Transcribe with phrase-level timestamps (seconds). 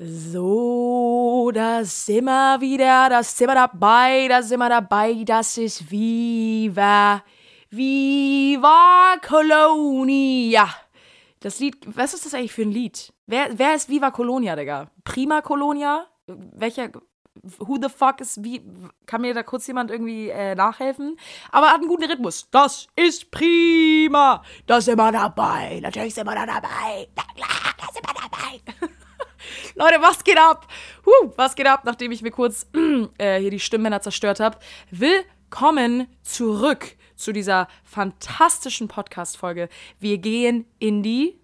[0.00, 5.90] So, da sind wir wieder, da sind wir dabei, da sind wir dabei, das ist
[5.90, 7.24] Viva,
[7.68, 10.68] Viva Colonia.
[11.40, 13.12] Das Lied, was ist das eigentlich für ein Lied?
[13.26, 14.88] Wer, wer ist Viva Colonia, Digga?
[15.02, 16.06] Prima Colonia?
[16.28, 16.92] Welcher,
[17.58, 18.62] who the fuck ist, wie,
[19.04, 21.18] kann mir da kurz jemand irgendwie äh, nachhelfen?
[21.50, 22.46] Aber hat einen guten Rhythmus.
[22.52, 24.44] Das ist prima.
[24.64, 25.80] Da sind wir dabei.
[25.82, 27.08] Natürlich sind wir da dabei.
[27.34, 28.88] Klar, da sind wir dabei.
[29.74, 30.66] Leute, was geht ab?
[31.04, 32.66] Huh, was geht ab, nachdem ich mir kurz
[33.18, 34.58] äh, hier die Stimmbänder zerstört habe?
[34.90, 39.68] Willkommen zurück zu dieser fantastischen Podcast-Folge.
[39.98, 41.38] Wir gehen in die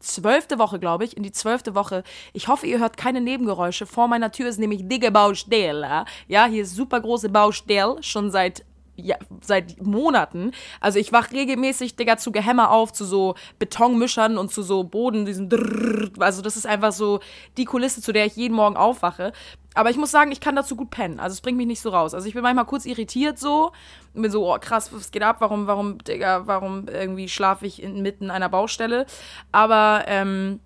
[0.00, 2.02] zwölfte Woche, glaube ich, in die zwölfte Woche.
[2.32, 3.86] Ich hoffe, ihr hört keine Nebengeräusche.
[3.86, 6.04] Vor meiner Tür ist nämlich dicke Baustelle.
[6.28, 8.64] Ja, hier ist super große Baustelle, schon seit
[8.96, 10.52] ja, seit Monaten.
[10.80, 15.26] Also ich wach regelmäßig, Digga, zu Gehämmer auf, zu so Betonmischern und zu so Boden,
[15.26, 16.10] diesem Drrrr.
[16.18, 17.20] Also das ist einfach so
[17.56, 19.32] die Kulisse, zu der ich jeden Morgen aufwache.
[19.74, 21.20] Aber ich muss sagen, ich kann dazu gut pennen.
[21.20, 22.14] Also es bringt mich nicht so raus.
[22.14, 23.72] Also ich bin manchmal kurz irritiert so.
[24.14, 25.36] Und bin so, oh krass, was geht ab?
[25.40, 29.04] Warum, warum, Digga, warum irgendwie schlafe ich inmitten einer Baustelle?
[29.52, 30.60] Aber, ähm,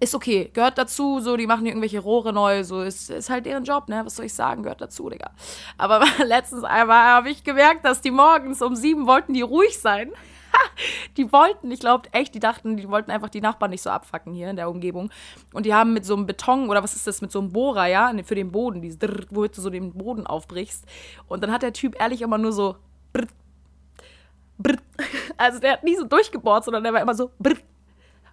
[0.00, 3.64] ist okay, gehört dazu, so, die machen irgendwelche Rohre neu, so, ist, ist halt deren
[3.64, 5.30] Job, ne, was soll ich sagen, gehört dazu, Digga.
[5.76, 10.10] Aber letztens einmal habe ich gemerkt, dass die morgens um sieben wollten die ruhig sein.
[11.16, 14.32] die wollten, ich glaube echt, die dachten, die wollten einfach die Nachbarn nicht so abfacken
[14.32, 15.10] hier in der Umgebung.
[15.52, 17.86] Und die haben mit so einem Beton, oder was ist das, mit so einem Bohrer,
[17.86, 18.98] ja, für den Boden, dieses
[19.30, 20.84] wo du so den Boden aufbrichst.
[21.26, 22.76] Und dann hat der Typ ehrlich immer nur so.
[25.36, 27.30] Also der hat nie so durchgebohrt, sondern der war immer so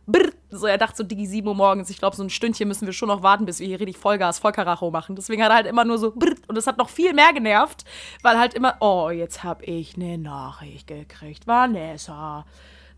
[0.06, 0.32] brr.
[0.50, 2.94] So, er dachte so, Digi, 7 Uhr morgens, ich glaube, so ein Stündchen müssen wir
[2.94, 5.16] schon noch warten, bis wir hier richtig Vollgas, Vollkaracho machen.
[5.16, 6.36] Deswegen hat er halt immer nur so brr.
[6.48, 7.84] Und das hat noch viel mehr genervt,
[8.22, 11.48] weil halt immer, oh, jetzt hab ich eine Nachricht gekriegt.
[11.48, 12.46] Vanessa.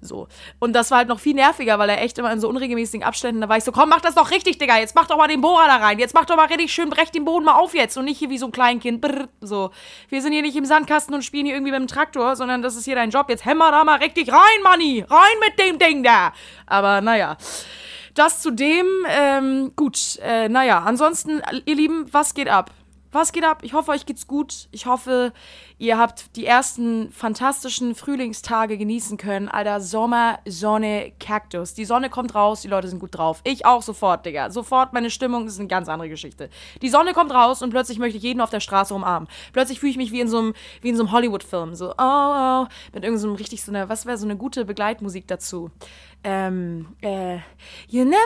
[0.02, 0.28] So.
[0.60, 3.42] Und das war halt noch viel nerviger, weil er echt immer in so unregelmäßigen Abständen,
[3.42, 5.42] da war ich so, komm, mach das doch richtig, Digga, jetzt mach doch mal den
[5.42, 7.98] Bohrer da rein, jetzt mach doch mal richtig schön, brech den Boden mal auf jetzt
[7.98, 9.72] und nicht hier wie so ein Kleinkind, brr, so.
[10.10, 12.76] Wir sind hier nicht im Sandkasten und spielen hier irgendwie mit dem Traktor, sondern das
[12.76, 16.04] ist hier dein Job, jetzt hämmer da mal richtig rein, Manni, rein mit dem Ding
[16.04, 16.34] da.
[16.66, 17.38] Aber naja.
[18.14, 22.72] Das zu dem, ähm, gut, äh, naja, ansonsten, ihr Lieben, was geht ab?
[23.18, 23.64] Was geht ab?
[23.64, 24.68] Ich hoffe, euch geht's gut.
[24.70, 25.34] Ich hoffe,
[25.80, 29.50] ihr habt die ersten fantastischen Frühlingstage genießen können.
[29.50, 31.74] Alter, Sommer, Sonne, Kaktus.
[31.74, 33.42] Die Sonne kommt raus, die Leute sind gut drauf.
[33.44, 34.52] Ich auch sofort, Digga.
[34.52, 36.52] Sofort, meine Stimmung ist eine ganz andere Geschichte.
[36.84, 39.28] Die Sonne kommt raus und plötzlich möchte ich jeden auf der Straße umarmen.
[39.52, 41.74] Plötzlich fühle ich mich wie in so einem, so einem Hollywood-Film.
[41.74, 45.26] So, oh, oh, mit irgendeinem so richtig so einer, was wäre so eine gute Begleitmusik
[45.26, 45.72] dazu?
[46.30, 47.38] Ähm, äh,
[47.88, 48.18] you never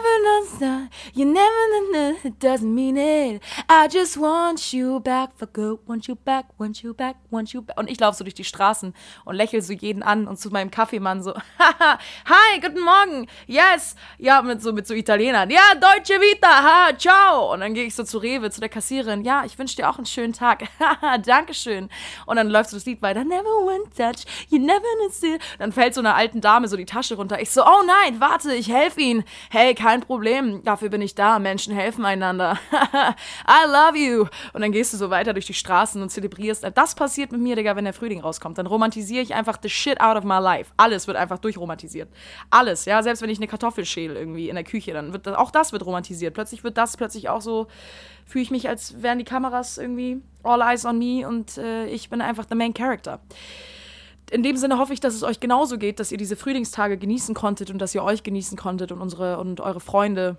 [0.58, 3.44] know, you never know, it doesn't mean it.
[3.70, 7.62] I just want you back for good, want you back, want you back, want you
[7.62, 7.78] back.
[7.78, 10.72] Und ich laufe so durch die Straßen und lächle so jeden an und zu meinem
[10.72, 16.48] Kaffeemann so, hi, guten Morgen, yes, ja, mit so, mit so Italienern, ja, Deutsche Vita,
[16.48, 17.54] ha, ciao.
[17.54, 19.98] Und dann gehe ich so zu Rewe, zu der Kassiererin, ja, ich wünsche dir auch
[19.98, 21.88] einen schönen Tag, haha, Dankeschön.
[22.26, 25.94] Und dann läuft so das Lied weiter, never one touch, you never know, Dann fällt
[25.94, 29.02] so einer alten Dame so die Tasche runter, ich so, oh nein, warte, ich helfe
[29.02, 29.24] Ihnen.
[29.50, 31.40] Hey, kein Problem, dafür bin ich da.
[31.40, 32.58] Menschen helfen einander.
[32.72, 34.26] I love you.
[34.54, 36.66] Und dann gehst du so weiter durch die Straßen und zelebrierst.
[36.76, 38.58] Das passiert mit mir, Digga, wenn der Frühling rauskommt.
[38.58, 40.72] Dann romantisiere ich einfach the shit out of my life.
[40.78, 42.10] Alles wird einfach durchromantisiert.
[42.50, 43.02] Alles, ja.
[43.04, 45.72] Selbst wenn ich eine Kartoffel schäle irgendwie in der Küche, dann wird das, auch das
[45.72, 46.34] wird romantisiert.
[46.34, 47.68] Plötzlich wird das plötzlich auch so,
[48.26, 52.10] fühle ich mich, als wären die Kameras irgendwie all eyes on me und äh, ich
[52.10, 53.20] bin einfach the main character
[54.32, 57.36] in dem Sinne hoffe ich, dass es euch genauso geht, dass ihr diese Frühlingstage genießen
[57.36, 60.38] konntet und dass ihr euch genießen konntet und unsere und eure Freunde,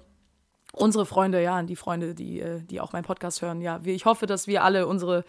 [0.73, 3.61] unsere Freunde, ja, die Freunde, die, äh, die auch meinen Podcast hören.
[3.61, 5.25] Ja, ich hoffe, dass wir alle unsere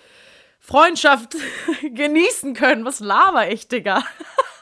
[0.60, 1.36] Freundschaft
[1.82, 2.86] genießen können.
[2.86, 4.02] Was laber ich, Digga?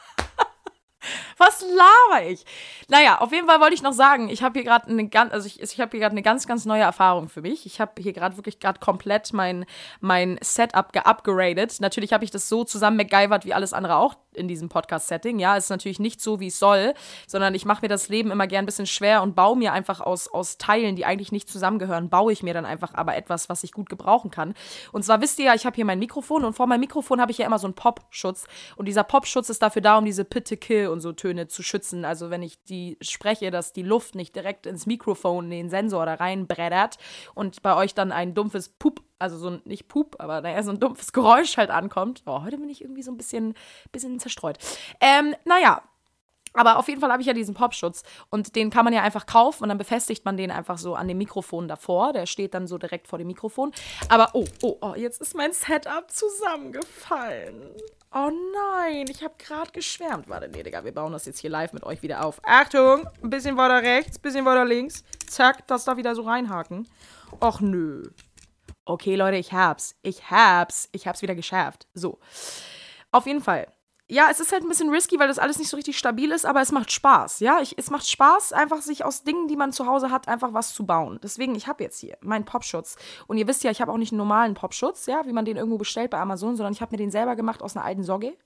[1.44, 2.44] Was laber ich?
[2.86, 5.48] Naja, auf jeden Fall wollte ich noch sagen, ich habe hier gerade eine ganz, also
[5.48, 7.66] ich, ich habe hier gerade eine ganz, ganz neue Erfahrung für mich.
[7.66, 9.64] Ich habe hier gerade wirklich gerade komplett mein,
[10.00, 11.80] mein Setup geupgradet.
[11.80, 15.40] Natürlich habe ich das so zusammen MacGyvert wie alles andere auch in diesem Podcast-Setting.
[15.40, 16.94] Ja, ist natürlich nicht so, wie es soll,
[17.26, 20.00] sondern ich mache mir das Leben immer gern ein bisschen schwer und baue mir einfach
[20.00, 23.64] aus, aus Teilen, die eigentlich nicht zusammengehören, baue ich mir dann einfach aber etwas, was
[23.64, 24.54] ich gut gebrauchen kann.
[24.92, 27.32] Und zwar wisst ihr ja, ich habe hier mein Mikrofon und vor meinem Mikrofon habe
[27.32, 28.46] ich ja immer so einen Popschutz.
[28.76, 32.04] Und dieser Popschutz ist dafür da, um diese Pitte-Kill und so Töne zu schützen.
[32.04, 36.06] Also wenn ich die spreche, dass die Luft nicht direkt ins Mikrofon, in den Sensor
[36.06, 36.98] da reinbreddert
[37.34, 40.72] und bei euch dann ein dumpfes Pup also so ein, nicht Pup, aber naja, so
[40.72, 42.24] ein dumpfes Geräusch halt ankommt.
[42.26, 43.54] Oh, heute bin ich irgendwie so ein bisschen,
[43.92, 44.58] bisschen zerstreut.
[45.00, 45.80] Ähm, naja,
[46.54, 49.26] aber auf jeden Fall habe ich ja diesen Popschutz und den kann man ja einfach
[49.26, 52.12] kaufen und dann befestigt man den einfach so an dem Mikrofon davor.
[52.12, 53.72] Der steht dann so direkt vor dem Mikrofon.
[54.08, 57.74] Aber oh, oh, oh, jetzt ist mein Setup zusammengefallen.
[58.14, 60.28] Oh nein, ich habe gerade geschwärmt.
[60.28, 62.40] Warte, nee, Digga, wir bauen das jetzt hier live mit euch wieder auf.
[62.44, 65.02] Achtung, ein bisschen weiter rechts, ein bisschen weiter links.
[65.26, 66.86] Zack, das da wieder so reinhaken.
[67.40, 68.10] Och nö.
[68.84, 69.94] Okay, Leute, ich hab's.
[70.02, 70.90] Ich hab's.
[70.92, 71.86] Ich hab's wieder geschärft.
[71.94, 72.18] So.
[73.12, 73.68] Auf jeden Fall
[74.12, 76.44] ja, es ist halt ein bisschen risky, weil das alles nicht so richtig stabil ist,
[76.44, 77.40] aber es macht Spaß.
[77.40, 80.52] Ja, ich, es macht Spaß, einfach sich aus Dingen, die man zu Hause hat, einfach
[80.52, 81.18] was zu bauen.
[81.22, 82.96] Deswegen, ich habe jetzt hier meinen Popschutz.
[83.26, 85.56] Und ihr wisst ja, ich habe auch nicht einen normalen Popschutz, ja, wie man den
[85.56, 88.36] irgendwo bestellt bei Amazon, sondern ich habe mir den selber gemacht aus einer alten Socke.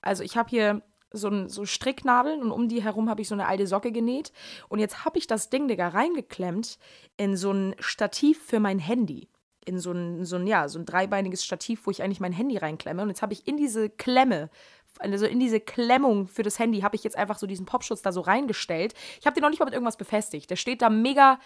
[0.00, 0.80] Also ich habe hier
[1.10, 4.32] so, ein, so Stricknadeln und um die herum habe ich so eine alte Socke genäht.
[4.68, 6.78] Und jetzt habe ich das Ding, Digga, reingeklemmt
[7.16, 9.28] in so ein Stativ für mein Handy
[9.64, 12.56] in so ein, so ein, ja, so ein dreibeiniges Stativ, wo ich eigentlich mein Handy
[12.56, 13.02] reinklemme.
[13.02, 14.50] Und jetzt habe ich in diese Klemme
[14.98, 18.12] also in diese Klemmung für das Handy habe ich jetzt einfach so diesen Popschutz da
[18.12, 18.94] so reingestellt.
[19.20, 20.50] Ich habe den noch nicht mal mit irgendwas befestigt.
[20.50, 21.38] Der steht da mega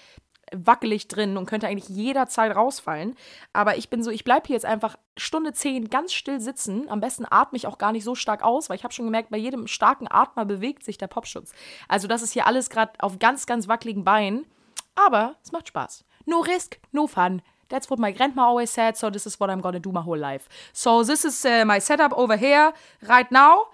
[0.53, 3.17] wackelig drin und könnte eigentlich jederzeit rausfallen.
[3.53, 6.89] Aber ich bin so, ich bleibe hier jetzt einfach Stunde 10 ganz still sitzen.
[6.89, 9.31] Am besten atme ich auch gar nicht so stark aus, weil ich habe schon gemerkt,
[9.31, 11.53] bei jedem starken Atmer bewegt sich der Popschutz.
[11.89, 14.47] Also das ist hier alles gerade auf ganz, ganz wackeligen Beinen.
[14.95, 16.05] Aber es macht Spaß.
[16.27, 17.43] No risk, no fun.
[17.69, 20.19] That's what my grandma always said, so this is what I'm gonna do my whole
[20.19, 20.49] life.
[20.73, 22.73] So this is uh, my setup over here
[23.09, 23.67] right now.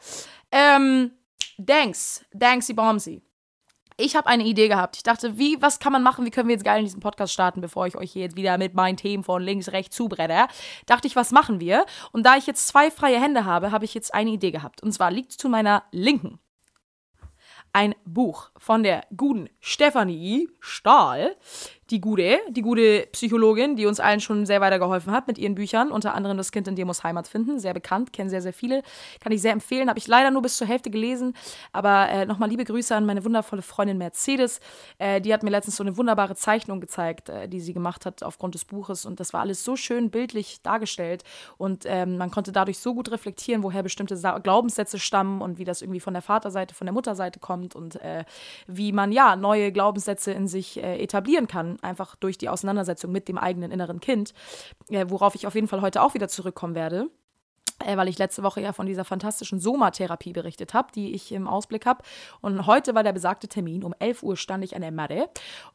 [0.52, 1.12] Ähm,
[1.64, 3.22] thanks, thanksy bombsy.
[4.02, 4.96] Ich habe eine Idee gehabt.
[4.96, 6.25] Ich dachte, wie, was kann man machen?
[6.25, 8.56] Wie können wir jetzt geil in diesen Podcast starten, bevor ich euch hier jetzt wieder
[8.56, 10.46] mit meinen Themen von links, rechts zubrette?
[10.87, 11.84] Dachte ich, was machen wir?
[12.10, 14.82] Und da ich jetzt zwei freie Hände habe, habe ich jetzt eine Idee gehabt.
[14.82, 16.40] Und zwar liegt zu meiner Linken
[17.72, 21.37] ein Buch von der guten Stefanie Stahl
[21.90, 25.90] die gute, die gute Psychologin, die uns allen schon sehr weitergeholfen hat mit ihren Büchern,
[25.90, 28.82] unter anderem Das Kind in dir muss Heimat finden, sehr bekannt, kennen sehr, sehr viele,
[29.20, 31.34] kann ich sehr empfehlen, habe ich leider nur bis zur Hälfte gelesen,
[31.72, 34.60] aber äh, nochmal liebe Grüße an meine wundervolle Freundin Mercedes,
[34.98, 38.22] äh, die hat mir letztens so eine wunderbare Zeichnung gezeigt, äh, die sie gemacht hat
[38.22, 39.04] aufgrund des Buches.
[39.04, 41.25] Und das war alles so schön bildlich dargestellt.
[41.58, 45.64] Und ähm, man konnte dadurch so gut reflektieren, woher bestimmte Sa Glaubenssätze stammen und wie
[45.64, 48.25] das irgendwie von der Vaterseite, von der Mutterseite kommt und äh,
[48.66, 53.29] wie man ja neue Glaubenssätze in sich äh, etablieren kann einfach durch die Auseinandersetzung mit
[53.29, 54.35] dem eigenen inneren Kind,
[54.88, 57.09] äh, worauf ich auf jeden Fall heute auch wieder zurückkommen werde
[57.85, 61.49] äh, weil ich letzte Woche ja von dieser fantastischen Soma-Therapie berichtet habe, die ich im
[61.49, 62.03] Ausblick habe.
[62.41, 63.85] Und heute war der besagte Termin.
[63.85, 65.29] Um 11 Uhr stand ich an der Matte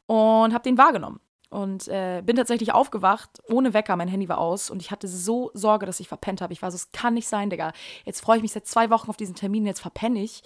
[0.06, 1.20] und habe den wahrgenommen.
[1.50, 5.52] Und äh, bin tatsächlich aufgewacht, ohne Wecker, mein Handy war aus und ich hatte so
[5.54, 6.52] Sorge, dass ich verpennt habe.
[6.54, 7.72] Ich war so, es kann nicht sein, Digga.
[8.04, 10.44] Jetzt freue ich mich seit zwei Wochen auf diesen Termin, jetzt verpenne ich,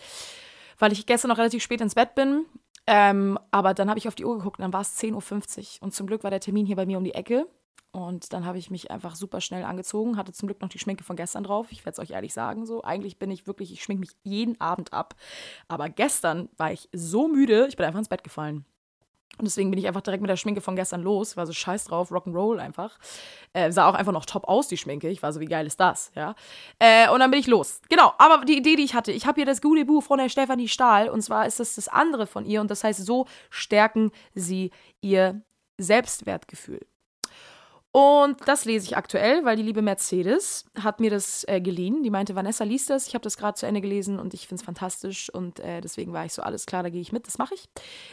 [0.78, 2.46] weil ich gestern noch relativ spät ins Bett bin
[2.92, 5.84] ähm, aber dann habe ich auf die Uhr geguckt und dann war es 10.50 Uhr.
[5.84, 7.48] Und zum Glück war der Termin hier bei mir um die Ecke.
[7.92, 11.04] Und dann habe ich mich einfach super schnell angezogen, hatte zum Glück noch die Schminke
[11.04, 11.68] von gestern drauf.
[11.70, 12.84] Ich werde es euch ehrlich sagen, so.
[12.84, 15.14] Eigentlich bin ich wirklich, ich schminke mich jeden Abend ab.
[15.68, 18.66] Aber gestern war ich so müde, ich bin einfach ins Bett gefallen.
[19.38, 21.38] Und deswegen bin ich einfach direkt mit der Schminke von gestern los.
[21.38, 23.00] War so scheiß drauf, Rock'n'Roll einfach.
[23.54, 25.08] Äh, sah auch einfach noch top aus, die Schminke.
[25.08, 26.36] Ich war so, wie geil ist das, ja.
[26.78, 27.80] Äh, und dann bin ich los.
[27.88, 30.28] Genau, aber die Idee, die ich hatte, ich habe hier das gute Buch von der
[30.28, 31.08] Stefanie Stahl.
[31.10, 32.60] Und zwar ist das das andere von ihr.
[32.60, 35.42] Und das heißt, so stärken sie ihr
[35.78, 36.86] Selbstwertgefühl.
[37.92, 42.04] Und das lese ich aktuell, weil die liebe Mercedes hat mir das äh, geliehen.
[42.04, 43.08] Die meinte, Vanessa liest das.
[43.08, 45.32] Ich habe das gerade zu Ende gelesen und ich finde es fantastisch.
[45.34, 47.26] Und äh, deswegen war ich so, alles klar, da gehe ich mit.
[47.26, 47.68] Das mache ich.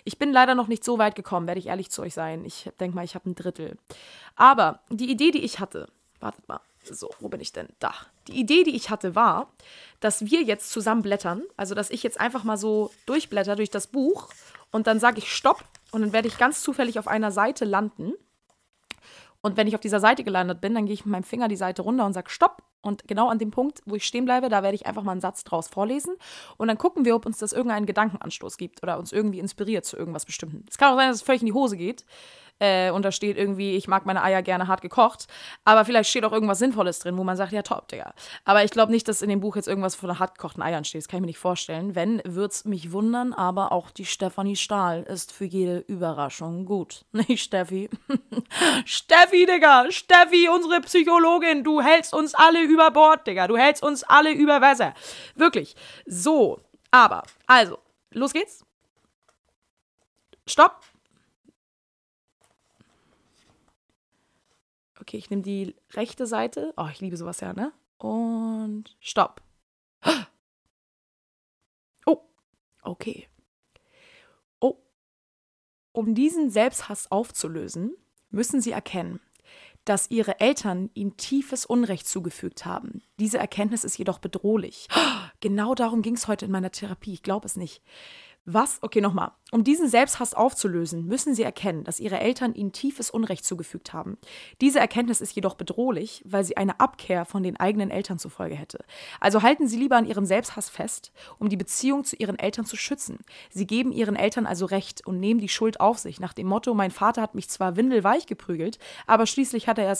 [0.05, 2.44] Ich bin leider noch nicht so weit gekommen, werde ich ehrlich zu euch sein.
[2.46, 3.76] Ich denke mal, ich habe ein Drittel.
[4.34, 5.88] Aber die Idee, die ich hatte,
[6.20, 6.61] wartet mal.
[6.82, 7.69] So, wo bin ich denn?
[7.78, 7.93] Da.
[8.28, 9.52] Die Idee, die ich hatte, war,
[10.00, 11.43] dass wir jetzt zusammen blättern.
[11.56, 14.31] Also, dass ich jetzt einfach mal so durchblätter durch das Buch
[14.70, 18.14] und dann sage ich Stopp und dann werde ich ganz zufällig auf einer Seite landen
[19.46, 21.54] und wenn ich auf dieser Seite gelandet bin, dann gehe ich mit meinem Finger die
[21.54, 22.64] Seite runter und sage Stopp.
[22.82, 25.20] Und genau an dem Punkt, wo ich stehen bleibe, da werde ich einfach mal einen
[25.20, 26.16] Satz draus vorlesen.
[26.56, 29.97] Und dann gucken wir, ob uns das irgendeinen Gedankenanstoß gibt oder uns irgendwie inspiriert zu
[29.97, 30.64] irgendwas Bestimmten.
[30.68, 32.04] Es kann auch sein, dass es völlig in die Hose geht
[32.58, 35.26] äh, und da steht irgendwie, ich mag meine Eier gerne hart gekocht.
[35.64, 38.14] Aber vielleicht steht auch irgendwas Sinnvolles drin, wo man sagt, ja, top, Digga.
[38.44, 41.02] Aber ich glaube nicht, dass in dem Buch jetzt irgendwas von hart gekochten Eiern steht.
[41.02, 41.94] Das kann ich mir nicht vorstellen.
[41.94, 47.04] Wenn, würde es mich wundern, aber auch die Stefanie Stahl ist für jede Überraschung gut.
[47.12, 47.90] Nicht Steffi.
[48.84, 49.90] Steffi, Digga.
[49.90, 51.64] Steffi, unsere Psychologin.
[51.64, 53.48] Du hältst uns alle über Bord, Digga.
[53.48, 54.94] Du hältst uns alle über Wasser.
[55.34, 55.76] Wirklich.
[56.06, 56.60] So.
[56.90, 57.78] Aber, also,
[58.12, 58.64] los geht's.
[60.46, 60.80] Stopp.
[65.06, 66.75] Okay, ich nehme die rechte Seite.
[66.76, 67.72] Oh, ich liebe sowas ja, ne?
[67.98, 69.40] Und stopp.
[72.06, 72.20] Oh,
[72.82, 73.28] okay.
[74.60, 74.78] Oh.
[75.92, 77.96] Um diesen Selbsthass aufzulösen,
[78.30, 79.20] müssen Sie erkennen,
[79.84, 83.02] dass Ihre Eltern Ihnen tiefes Unrecht zugefügt haben.
[83.20, 84.88] Diese Erkenntnis ist jedoch bedrohlich.
[85.40, 87.12] Genau darum ging es heute in meiner Therapie.
[87.12, 87.82] Ich glaube es nicht.
[88.48, 88.78] Was?
[88.80, 89.32] Okay, nochmal.
[89.50, 94.18] Um diesen Selbsthass aufzulösen, müssen sie erkennen, dass ihre Eltern ihnen tiefes Unrecht zugefügt haben.
[94.60, 98.54] Diese Erkenntnis ist jedoch bedrohlich, weil sie eine Abkehr von den eigenen Eltern zur Folge
[98.54, 98.84] hätte.
[99.18, 102.76] Also halten sie lieber an ihrem Selbsthass fest, um die Beziehung zu ihren Eltern zu
[102.76, 103.18] schützen.
[103.50, 106.72] Sie geben ihren Eltern also Recht und nehmen die Schuld auf sich, nach dem Motto:
[106.72, 109.96] Mein Vater hat mich zwar windelweich geprügelt, aber schließlich hatte, ja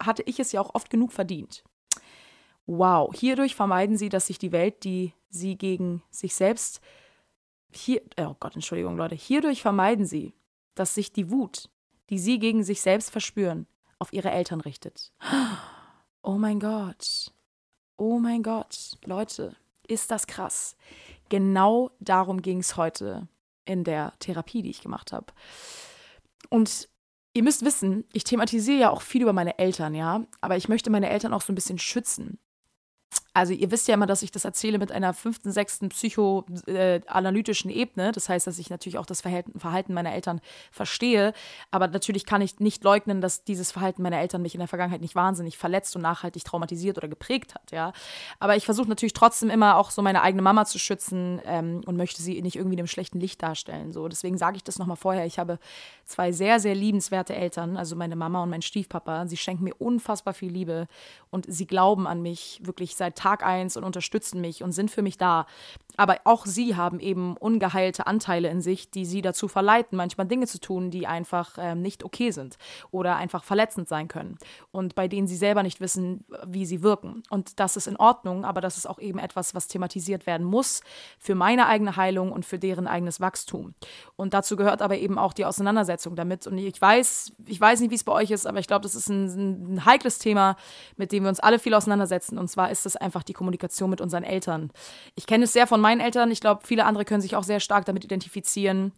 [0.00, 1.62] hatte ich es ja auch oft genug verdient.
[2.66, 6.80] Wow, hierdurch vermeiden sie, dass sich die Welt, die sie gegen sich selbst
[7.74, 10.34] hier, oh Gott, Entschuldigung, Leute, hierdurch vermeiden sie,
[10.74, 11.70] dass sich die Wut,
[12.10, 13.66] die sie gegen sich selbst verspüren,
[13.98, 15.12] auf ihre Eltern richtet.
[16.22, 17.32] Oh mein Gott.
[17.96, 18.98] Oh mein Gott.
[19.04, 19.54] Leute,
[19.86, 20.76] ist das krass.
[21.28, 23.28] Genau darum ging es heute
[23.64, 25.26] in der Therapie, die ich gemacht habe.
[26.50, 26.88] Und
[27.34, 30.90] ihr müsst wissen, ich thematisiere ja auch viel über meine Eltern, ja, aber ich möchte
[30.90, 32.38] meine Eltern auch so ein bisschen schützen.
[33.36, 37.74] Also ihr wisst ja immer, dass ich das erzähle mit einer fünften, sechsten psychoanalytischen äh,
[37.74, 38.12] Ebene.
[38.12, 40.40] Das heißt, dass ich natürlich auch das Verhalten, meiner Eltern
[40.70, 41.32] verstehe.
[41.72, 45.00] Aber natürlich kann ich nicht leugnen, dass dieses Verhalten meiner Eltern mich in der Vergangenheit
[45.00, 47.72] nicht wahnsinnig verletzt und nachhaltig traumatisiert oder geprägt hat.
[47.72, 47.92] Ja?
[48.38, 51.96] Aber ich versuche natürlich trotzdem immer auch so meine eigene Mama zu schützen ähm, und
[51.96, 53.92] möchte sie nicht irgendwie in einem schlechten Licht darstellen.
[53.92, 54.06] So.
[54.06, 55.26] Deswegen sage ich das nochmal vorher.
[55.26, 55.58] Ich habe
[56.04, 59.26] zwei sehr, sehr liebenswerte Eltern, also meine Mama und mein Stiefpapa.
[59.26, 60.86] Sie schenken mir unfassbar viel Liebe
[61.30, 65.02] und sie glauben an mich wirklich seit Tag eins und unterstützen mich und sind für
[65.02, 65.46] mich da.
[65.96, 70.46] Aber auch sie haben eben ungeheilte Anteile in sich, die sie dazu verleiten, manchmal Dinge
[70.46, 72.56] zu tun, die einfach ähm, nicht okay sind
[72.90, 74.38] oder einfach verletzend sein können
[74.72, 77.22] und bei denen sie selber nicht wissen, wie sie wirken.
[77.30, 80.82] Und das ist in Ordnung, aber das ist auch eben etwas, was thematisiert werden muss
[81.18, 83.74] für meine eigene Heilung und für deren eigenes Wachstum.
[84.16, 86.46] Und dazu gehört aber eben auch die Auseinandersetzung damit.
[86.46, 88.94] Und ich weiß, ich weiß nicht, wie es bei euch ist, aber ich glaube, das
[88.94, 90.56] ist ein, ein heikles Thema,
[90.96, 92.38] mit dem wir uns alle viel auseinandersetzen.
[92.38, 94.70] Und zwar ist es einfach die Kommunikation mit unseren Eltern.
[95.14, 96.30] Ich kenne es sehr von meinen Eltern.
[96.30, 98.92] Ich glaube, viele andere können sich auch sehr stark damit identifizieren.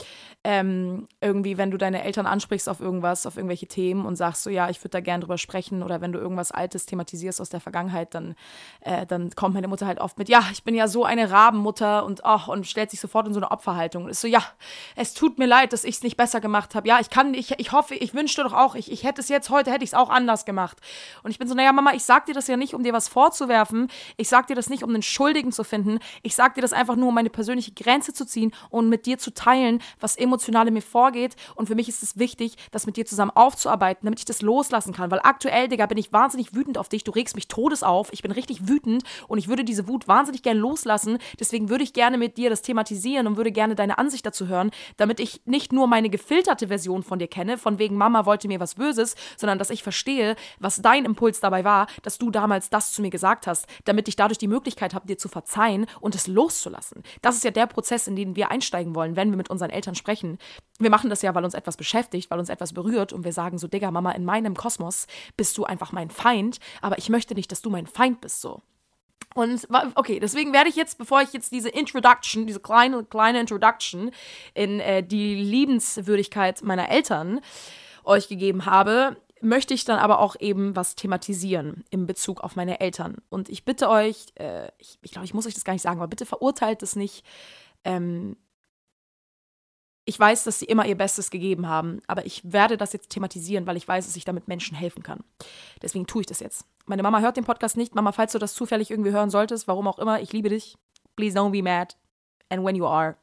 [0.44, 4.50] Ähm, irgendwie, wenn du deine Eltern ansprichst auf irgendwas, auf irgendwelche Themen und sagst so,
[4.50, 7.60] ja, ich würde da gerne drüber sprechen oder wenn du irgendwas Altes thematisierst aus der
[7.60, 8.34] Vergangenheit, dann,
[8.80, 12.04] äh, dann kommt meine Mutter halt oft mit, ja, ich bin ja so eine Rabenmutter
[12.04, 14.42] und, oh, und stellt sich sofort in so eine Opferhaltung und ist so, ja,
[14.94, 16.88] es tut mir leid, dass ich es nicht besser gemacht habe.
[16.88, 19.50] Ja, ich kann, ich, ich hoffe, ich wünschte doch auch, ich, ich hätte es jetzt,
[19.50, 20.78] heute hätte ich es auch anders gemacht.
[21.22, 23.08] Und ich bin so, naja, Mama, ich sag dir das ja nicht, um dir was
[23.08, 23.75] vorzuwerfen.
[24.16, 25.98] Ich sag dir das nicht, um einen Schuldigen zu finden.
[26.22, 29.18] Ich sag dir das einfach nur, um meine persönliche Grenze zu ziehen und mit dir
[29.18, 31.36] zu teilen, was emotional in mir vorgeht.
[31.54, 34.92] Und für mich ist es wichtig, das mit dir zusammen aufzuarbeiten, damit ich das loslassen
[34.92, 35.10] kann.
[35.10, 37.04] Weil aktuell, Digga, bin ich wahnsinnig wütend auf dich.
[37.04, 38.12] Du regst mich todes auf.
[38.12, 41.18] Ich bin richtig wütend und ich würde diese Wut wahnsinnig gerne loslassen.
[41.38, 44.70] Deswegen würde ich gerne mit dir das thematisieren und würde gerne deine Ansicht dazu hören,
[44.96, 48.60] damit ich nicht nur meine gefilterte Version von dir kenne, von wegen Mama wollte mir
[48.60, 52.92] was Böses, sondern dass ich verstehe, was dein Impuls dabei war, dass du damals das
[52.92, 56.26] zu mir gesagt hast, damit ich dadurch die Möglichkeit habe, dir zu verzeihen und es
[56.26, 57.02] loszulassen.
[57.22, 59.94] Das ist ja der Prozess, in den wir einsteigen wollen, wenn wir mit unseren Eltern
[59.94, 60.38] sprechen.
[60.78, 63.58] Wir machen das ja, weil uns etwas beschäftigt, weil uns etwas berührt und wir sagen
[63.58, 65.06] so, Digga, Mama, in meinem Kosmos
[65.36, 68.62] bist du einfach mein Feind, aber ich möchte nicht, dass du mein Feind bist so.
[69.36, 74.10] Und okay, deswegen werde ich jetzt, bevor ich jetzt diese Introduction, diese kleine, kleine Introduction
[74.54, 77.40] in äh, die Liebenswürdigkeit meiner Eltern
[78.04, 82.80] euch gegeben habe, möchte ich dann aber auch eben was thematisieren in Bezug auf meine
[82.80, 83.16] Eltern.
[83.28, 85.98] Und ich bitte euch, äh, ich, ich glaube, ich muss euch das gar nicht sagen,
[85.98, 87.24] aber bitte verurteilt es nicht.
[87.84, 88.36] Ähm,
[90.08, 93.66] ich weiß, dass sie immer ihr Bestes gegeben haben, aber ich werde das jetzt thematisieren,
[93.66, 95.24] weil ich weiß, dass ich damit Menschen helfen kann.
[95.82, 96.64] Deswegen tue ich das jetzt.
[96.86, 97.94] Meine Mama hört den Podcast nicht.
[97.96, 100.78] Mama, falls du das zufällig irgendwie hören solltest, warum auch immer, ich liebe dich.
[101.16, 101.96] Please don't be mad.
[102.48, 103.16] And when you are,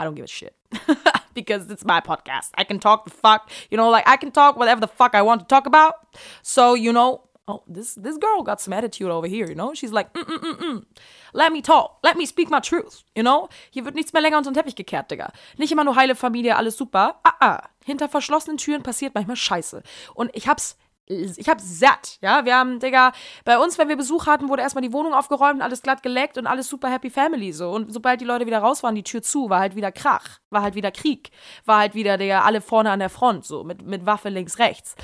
[0.00, 0.54] I don't give a shit.
[1.40, 2.50] because it's my podcast.
[2.54, 5.22] I can talk the fuck, you know, like I can talk whatever the fuck I
[5.22, 5.94] want to talk about.
[6.42, 9.74] So, you know, oh, this this girl got some attitude over here, you know?
[9.74, 10.84] She's like, mm, mm, mm, mm.
[11.32, 13.48] let me talk, let me speak my truth, you know?
[13.70, 15.32] Hier wird nichts mehr länger unter den Teppich gekehrt, Digga.
[15.58, 17.20] Nicht immer nur heile Familie, alles super.
[17.24, 17.62] Ah, ah.
[17.84, 19.82] Hinter verschlossenen Türen passiert manchmal Scheiße.
[20.14, 20.76] Und ich hab's
[21.10, 22.44] ich hab satt, ja.
[22.44, 23.12] Wir haben, Digga,
[23.44, 26.46] bei uns, wenn wir Besuch hatten, wurde erstmal die Wohnung aufgeräumt, alles glatt geleckt und
[26.46, 27.70] alles super happy family so.
[27.70, 30.62] Und sobald die Leute wieder raus waren, die Tür zu, war halt wieder Krach, war
[30.62, 31.30] halt wieder Krieg,
[31.64, 34.94] war halt wieder, Digga, alle vorne an der Front, so, mit, mit Waffe links, rechts.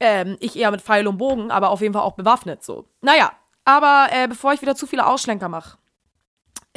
[0.00, 2.84] Ähm, ich eher mit Pfeil und Bogen, aber auf jeden Fall auch bewaffnet, so.
[3.00, 3.32] Naja,
[3.64, 5.78] aber äh, bevor ich wieder zu viele Ausschlenker mache,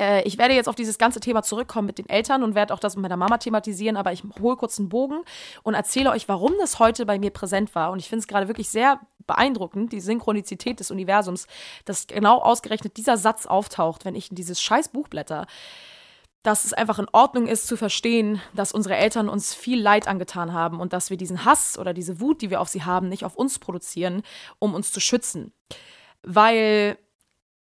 [0.02, 2.80] äh, ich werde jetzt auf dieses ganze Thema zurückkommen mit den Eltern und werde auch
[2.80, 5.22] das mit meiner Mama thematisieren, aber ich hole kurz einen Bogen
[5.62, 7.92] und erzähle euch, warum das heute bei mir präsent war.
[7.92, 11.46] Und ich finde es gerade wirklich sehr beeindruckend, die Synchronizität des Universums,
[11.86, 15.46] dass genau ausgerechnet dieser Satz auftaucht, wenn ich in dieses scheiß Buch blätter
[16.44, 20.54] dass es einfach in Ordnung ist zu verstehen, dass unsere Eltern uns viel Leid angetan
[20.54, 23.26] haben und dass wir diesen Hass oder diese Wut, die wir auf sie haben, nicht
[23.26, 24.24] auf uns produzieren,
[24.58, 25.54] um uns zu schützen.
[26.24, 26.98] Weil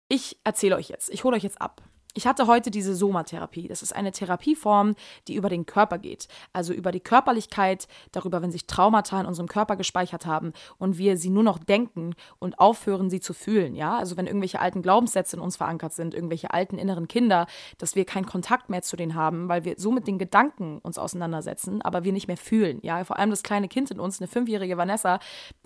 [0.08, 1.80] ich erzähle euch jetzt, ich hole euch jetzt ab.
[2.16, 3.68] Ich hatte heute diese Somatherapie.
[3.68, 4.94] Das ist eine Therapieform,
[5.28, 6.28] die über den Körper geht.
[6.54, 11.18] Also über die Körperlichkeit, darüber, wenn sich Traumata in unserem Körper gespeichert haben und wir
[11.18, 13.74] sie nur noch denken und aufhören, sie zu fühlen.
[13.74, 17.46] Ja, also wenn irgendwelche alten Glaubenssätze in uns verankert sind, irgendwelche alten inneren Kinder,
[17.76, 20.96] dass wir keinen Kontakt mehr zu denen haben, weil wir so mit den Gedanken uns
[20.96, 22.78] auseinandersetzen, aber wir nicht mehr fühlen.
[22.82, 25.20] Ja, vor allem das kleine Kind in uns, eine fünfjährige Vanessa,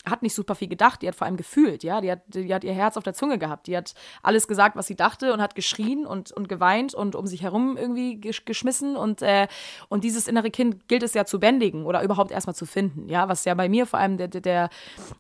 [0.09, 1.83] hat nicht super viel gedacht, die hat vor allem gefühlt.
[1.85, 4.77] Ja, die hat, die hat ihr Herz auf der Zunge gehabt, die hat alles gesagt,
[4.77, 8.97] was sie dachte und hat geschrien und und geweint und um sich herum irgendwie geschmissen.
[8.97, 9.47] Und, äh,
[9.89, 13.09] und dieses innere Kind gilt es ja zu bändigen oder überhaupt erstmal zu finden.
[13.09, 14.71] Ja, was ja bei mir vor allem der, der, der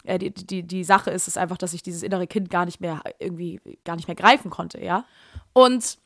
[0.05, 2.81] äh, die, die, die Sache ist, ist einfach, dass ich dieses innere Kind gar nicht
[2.81, 5.05] mehr irgendwie gar nicht mehr greifen konnte, ja.
[5.53, 5.99] Und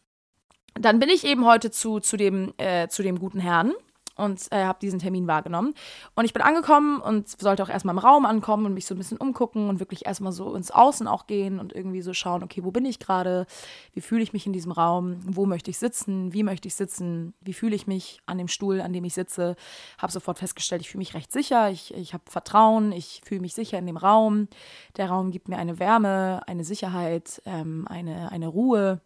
[0.75, 3.73] dann bin ich eben heute zu, zu, dem, äh, zu dem guten Herrn
[4.17, 5.75] und äh, habe diesen Termin wahrgenommen.
[6.15, 8.99] Und ich bin angekommen und sollte auch erstmal im Raum ankommen und mich so ein
[8.99, 12.65] bisschen umgucken und wirklich erstmal so ins Außen auch gehen und irgendwie so schauen, okay,
[12.65, 13.47] wo bin ich gerade?
[13.93, 15.19] Wie fühle ich mich in diesem Raum?
[15.25, 16.33] Wo möchte ich sitzen?
[16.33, 17.35] Wie möchte ich sitzen?
[17.41, 19.57] Wie fühle ich mich an dem Stuhl, an dem ich sitze?
[19.99, 23.55] Habe sofort festgestellt, ich fühle mich recht sicher, ich, ich habe Vertrauen, ich fühle mich
[23.55, 24.49] sicher in dem Raum.
[24.97, 29.01] Der Raum gibt mir eine Wärme, eine Sicherheit, ähm, eine, eine Ruhe.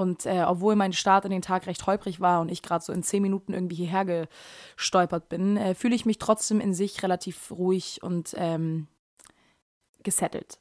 [0.00, 2.90] Und äh, obwohl mein Start in den Tag recht holprig war und ich gerade so
[2.90, 4.28] in zehn Minuten irgendwie hierher
[4.76, 8.86] gestolpert bin, äh, fühle ich mich trotzdem in sich relativ ruhig und ähm,
[10.02, 10.58] gesettelt.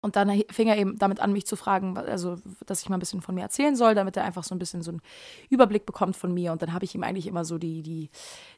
[0.00, 3.00] Und dann fing er eben damit an, mich zu fragen, also, dass ich mal ein
[3.00, 5.02] bisschen von mir erzählen soll, damit er einfach so ein bisschen so einen
[5.50, 6.52] Überblick bekommt von mir.
[6.52, 8.08] Und dann habe ich ihm eigentlich immer so die, die,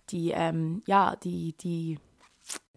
[0.09, 1.99] die, ähm, ja, die, die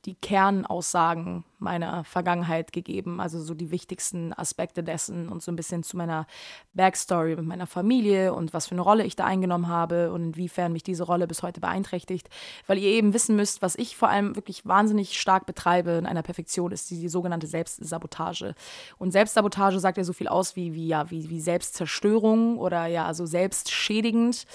[0.08, 5.84] die Kernaussagen meiner Vergangenheit gegeben, also so die wichtigsten Aspekte dessen und so ein bisschen
[5.84, 6.28] zu meiner
[6.74, 10.72] Backstory mit meiner Familie und was für eine Rolle ich da eingenommen habe und inwiefern
[10.72, 12.30] mich diese Rolle bis heute beeinträchtigt,
[12.68, 16.24] weil ihr eben wissen müsst, was ich vor allem wirklich wahnsinnig stark betreibe in einer
[16.24, 18.56] Perfektion ist die, die sogenannte Selbstsabotage.
[18.98, 23.14] Und Selbstsabotage sagt ja so viel aus wie, wie, ja, wie, wie Selbstzerstörung oder ja,
[23.14, 24.46] so selbstschädigend.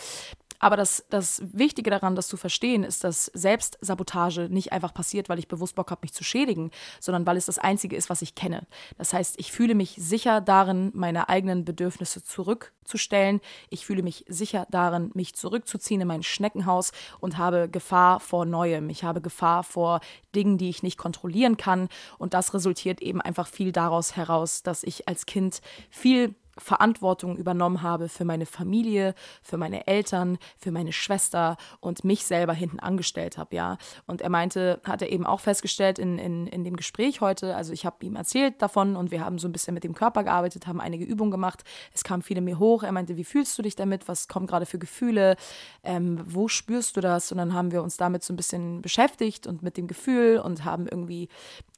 [0.62, 5.40] Aber das, das Wichtige daran, das zu verstehen, ist, dass Selbstsabotage nicht einfach passiert, weil
[5.40, 8.36] ich bewusst Bock habe, mich zu schädigen, sondern weil es das Einzige ist, was ich
[8.36, 8.64] kenne.
[8.96, 13.40] Das heißt, ich fühle mich sicher darin, meine eigenen Bedürfnisse zurückzustellen.
[13.70, 18.88] Ich fühle mich sicher darin, mich zurückzuziehen in mein Schneckenhaus und habe Gefahr vor Neuem.
[18.88, 19.98] Ich habe Gefahr vor
[20.32, 21.88] Dingen, die ich nicht kontrollieren kann.
[22.18, 27.82] Und das resultiert eben einfach viel daraus heraus, dass ich als Kind viel Verantwortung übernommen
[27.82, 33.38] habe für meine Familie, für meine Eltern, für meine Schwester und mich selber hinten angestellt
[33.38, 33.78] habe, ja.
[34.06, 37.72] Und er meinte, hat er eben auch festgestellt in, in, in dem Gespräch heute, also
[37.72, 40.66] ich habe ihm erzählt davon und wir haben so ein bisschen mit dem Körper gearbeitet,
[40.66, 41.64] haben einige Übungen gemacht.
[41.94, 42.82] Es kam viele mir hoch.
[42.82, 44.08] Er meinte, wie fühlst du dich damit?
[44.08, 45.36] Was kommen gerade für Gefühle?
[45.82, 47.32] Ähm, wo spürst du das?
[47.32, 50.64] Und dann haben wir uns damit so ein bisschen beschäftigt und mit dem Gefühl und
[50.64, 51.28] haben irgendwie,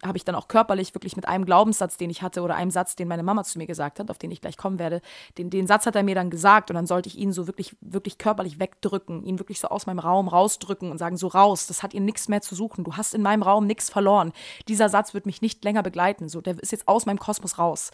[0.04, 2.96] habe ich dann auch körperlich wirklich mit einem Glaubenssatz, den ich hatte oder einem Satz,
[2.96, 5.02] den meine Mama zu mir gesagt hat, auf den ich gleich kommen werde.
[5.36, 7.76] Den, den Satz hat er mir dann gesagt und dann sollte ich ihn so wirklich,
[7.82, 11.82] wirklich körperlich wegdrücken, ihn wirklich so aus meinem Raum rausdrücken und sagen, so raus, das
[11.82, 12.82] hat ihr nichts mehr zu suchen.
[12.82, 14.32] Du hast in meinem Raum nichts verloren.
[14.68, 16.30] Dieser Satz wird mich nicht länger begleiten.
[16.30, 17.90] So, der ist jetzt aus meinem Kosmos raus.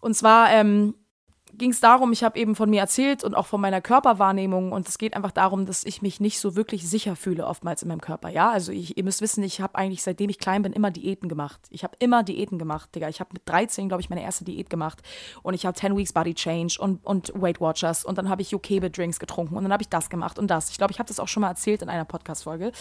[0.00, 0.94] Und zwar ähm,
[1.58, 4.88] ging es darum, ich habe eben von mir erzählt und auch von meiner Körperwahrnehmung und
[4.88, 8.00] es geht einfach darum, dass ich mich nicht so wirklich sicher fühle oftmals in meinem
[8.00, 8.28] Körper.
[8.28, 11.28] Ja, also ich, ihr müsst wissen, ich habe eigentlich seitdem ich klein bin immer Diäten
[11.28, 11.60] gemacht.
[11.70, 13.08] Ich habe immer Diäten gemacht, Digga.
[13.08, 15.02] Ich habe mit 13, glaube ich, meine erste Diät gemacht
[15.42, 18.50] und ich habe 10 Weeks Body Change und, und Weight Watchers und dann habe ich
[18.50, 20.70] Yokebe Drinks getrunken und dann habe ich das gemacht und das.
[20.70, 22.72] Ich glaube, ich habe das auch schon mal erzählt in einer Podcast-Folge.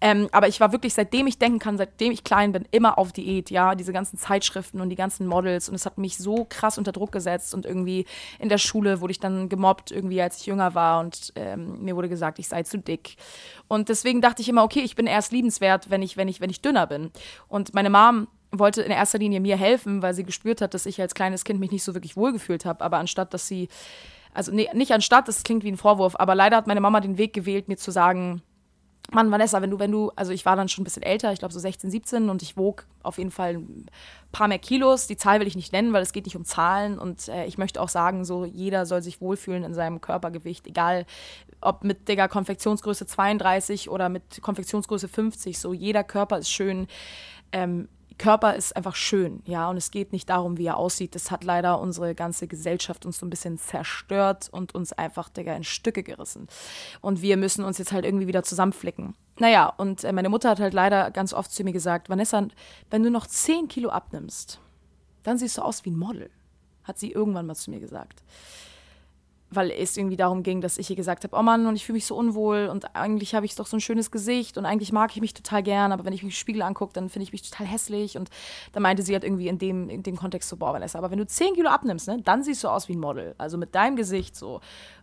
[0.00, 3.12] Ähm, aber ich war wirklich, seitdem ich denken kann, seitdem ich klein bin, immer auf
[3.12, 3.50] Diät.
[3.50, 6.92] Ja, diese ganzen Zeitschriften und die ganzen Models und es hat mich so krass unter
[6.92, 8.06] Druck gesetzt und irgendwie
[8.38, 11.96] in der Schule wurde ich dann gemobbt, irgendwie als ich jünger war und ähm, mir
[11.96, 13.16] wurde gesagt, ich sei zu dick.
[13.68, 16.50] Und deswegen dachte ich immer, okay, ich bin erst liebenswert, wenn ich, wenn ich, wenn
[16.50, 17.10] ich dünner bin.
[17.48, 21.00] Und meine Mom wollte in erster Linie mir helfen, weil sie gespürt hat, dass ich
[21.00, 22.84] als kleines Kind mich nicht so wirklich wohlgefühlt habe.
[22.84, 23.68] Aber anstatt, dass sie,
[24.34, 27.18] also nee, nicht anstatt, das klingt wie ein Vorwurf, aber leider hat meine Mama den
[27.18, 28.42] Weg gewählt, mir zu sagen,
[29.12, 31.40] Mann, Vanessa, wenn du, wenn du, also ich war dann schon ein bisschen älter, ich
[31.40, 33.86] glaube so 16, 17 und ich wog auf jeden Fall ein
[34.30, 35.06] paar mehr Kilos.
[35.06, 37.58] Die Zahl will ich nicht nennen, weil es geht nicht um Zahlen und äh, ich
[37.58, 41.06] möchte auch sagen, so jeder soll sich wohlfühlen in seinem Körpergewicht, egal
[41.60, 46.86] ob mit Digga Konfektionsgröße 32 oder mit Konfektionsgröße 50, so jeder Körper ist schön.
[47.52, 47.88] Ähm,
[48.20, 51.14] Körper ist einfach schön, ja, und es geht nicht darum, wie er aussieht.
[51.14, 55.54] Das hat leider unsere ganze Gesellschaft uns so ein bisschen zerstört und uns einfach, Digga,
[55.56, 56.46] in Stücke gerissen.
[57.00, 59.14] Und wir müssen uns jetzt halt irgendwie wieder zusammenflicken.
[59.38, 62.46] Naja, und äh, meine Mutter hat halt leider ganz oft zu mir gesagt, Vanessa,
[62.90, 64.60] wenn du noch 10 Kilo abnimmst,
[65.22, 66.28] dann siehst du aus wie ein Model,
[66.84, 68.22] hat sie irgendwann mal zu mir gesagt.
[69.50, 71.94] Weil es irgendwie darum ging, dass ich ihr gesagt habe, oh Mann, und ich fühle
[71.94, 75.10] mich so unwohl und eigentlich habe ich doch so ein schönes Gesicht und eigentlich mag
[75.14, 77.48] ich mich total gern, aber wenn ich mich im Spiegel angucke, dann finde ich mich
[77.48, 78.16] total hässlich.
[78.16, 78.30] Und
[78.72, 81.18] da meinte sie halt irgendwie in dem, in dem Kontext so, boah, Vanessa, aber wenn
[81.18, 83.96] du 10 Kilo abnimmst, ne, dann siehst du aus wie ein Model, also mit deinem
[83.96, 84.60] Gesicht so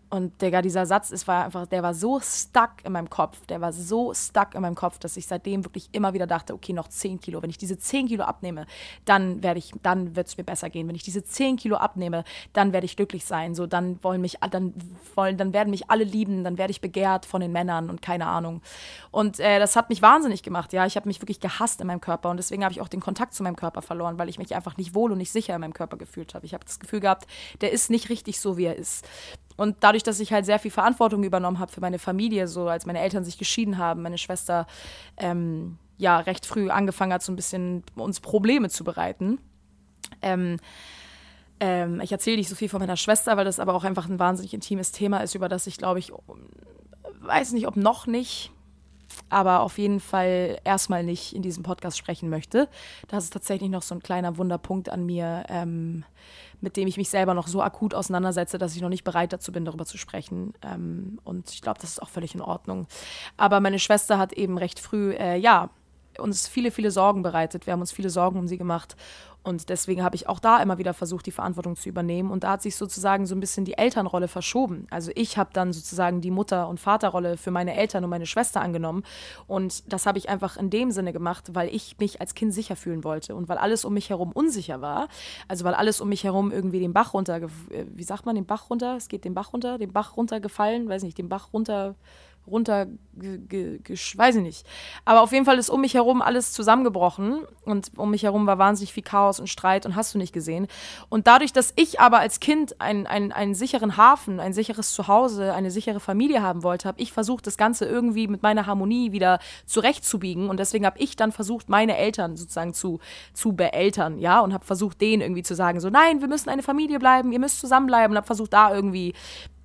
[0.09, 3.59] und Digga, dieser Satz, es war einfach, der war so stuck in meinem Kopf, der
[3.59, 6.87] war so stuck in meinem Kopf, dass ich seitdem wirklich immer wieder dachte, okay, noch
[6.87, 7.41] 10 Kilo.
[7.41, 8.67] Wenn ich diese 10 Kilo abnehme,
[9.03, 10.87] dann werde ich, dann wird es mir besser gehen.
[10.87, 13.53] Wenn ich diese 10 Kilo abnehme, dann werde ich glücklich sein.
[13.53, 14.73] So, dann wollen mich, dann
[15.15, 18.27] wollen, dann werden mich alle lieben, dann werde ich begehrt von den Männern und keine
[18.27, 18.61] Ahnung.
[19.11, 20.85] Und äh, das hat mich wahnsinnig gemacht, ja.
[20.85, 23.33] Ich habe mich wirklich gehasst in meinem Körper und deswegen habe ich auch den Kontakt
[23.33, 25.73] zu meinem Körper verloren, weil ich mich einfach nicht wohl und nicht sicher in meinem
[25.73, 26.45] Körper gefühlt habe.
[26.45, 27.27] Ich habe das Gefühl gehabt,
[27.59, 29.05] der ist nicht richtig so, wie er ist.
[29.57, 32.85] Und dadurch, dass ich halt sehr viel Verantwortung übernommen habe für meine Familie, so als
[32.85, 34.67] meine Eltern sich geschieden haben, meine Schwester
[35.17, 39.39] ähm, ja recht früh angefangen hat, so ein bisschen uns Probleme zu bereiten.
[40.21, 40.57] Ähm,
[41.59, 44.19] ähm, ich erzähle nicht so viel von meiner Schwester, weil das aber auch einfach ein
[44.19, 46.11] wahnsinnig intimes Thema ist, über das ich, glaube ich,
[47.21, 48.51] weiß nicht, ob noch nicht,
[49.29, 52.69] aber auf jeden Fall erstmal nicht in diesem Podcast sprechen möchte.
[53.07, 56.03] Das ist tatsächlich noch so ein kleiner Wunderpunkt an mir, ähm,
[56.61, 59.51] mit dem ich mich selber noch so akut auseinandersetze, dass ich noch nicht bereit dazu
[59.51, 60.53] bin, darüber zu sprechen.
[60.61, 62.87] Ähm, und ich glaube, das ist auch völlig in Ordnung.
[63.37, 65.69] Aber meine Schwester hat eben recht früh, äh, ja,
[66.19, 67.65] uns viele, viele Sorgen bereitet.
[67.65, 68.95] Wir haben uns viele Sorgen um sie gemacht.
[69.47, 72.31] Und deswegen habe ich auch da immer wieder versucht, die Verantwortung zu übernehmen.
[72.31, 74.87] Und da hat sich sozusagen so ein bisschen die Elternrolle verschoben.
[74.89, 78.59] Also ich habe dann sozusagen die Mutter- und Vaterrolle für meine Eltern und meine Schwester
[78.59, 79.03] angenommen.
[79.47, 82.75] Und das habe ich einfach in dem Sinne gemacht, weil ich mich als Kind sicher
[82.75, 85.07] fühlen wollte und weil alles um mich herum unsicher war.
[85.47, 88.45] Also weil alles um mich herum irgendwie den Bach runter, äh, wie sagt man, den
[88.45, 88.97] Bach runter?
[88.97, 91.95] Es geht den Bach runter, den Bach runtergefallen, weiß nicht, den Bach runter
[92.47, 94.65] runter, weiß ich nicht.
[95.05, 98.57] Aber auf jeden Fall ist um mich herum alles zusammengebrochen und um mich herum war
[98.57, 100.67] wahnsinnig viel Chaos und Streit und hast du nicht gesehen.
[101.09, 105.53] Und dadurch, dass ich aber als Kind ein, ein, einen sicheren Hafen, ein sicheres Zuhause,
[105.53, 109.39] eine sichere Familie haben wollte, habe ich versucht, das Ganze irgendwie mit meiner Harmonie wieder
[109.65, 112.99] zurechtzubiegen und deswegen habe ich dann versucht, meine Eltern sozusagen zu,
[113.33, 116.63] zu beeltern, ja, und habe versucht, denen irgendwie zu sagen, so nein, wir müssen eine
[116.63, 119.13] Familie bleiben, ihr müsst zusammenbleiben und habe versucht, da irgendwie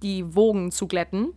[0.03, 1.33] die Wogen zu glätten.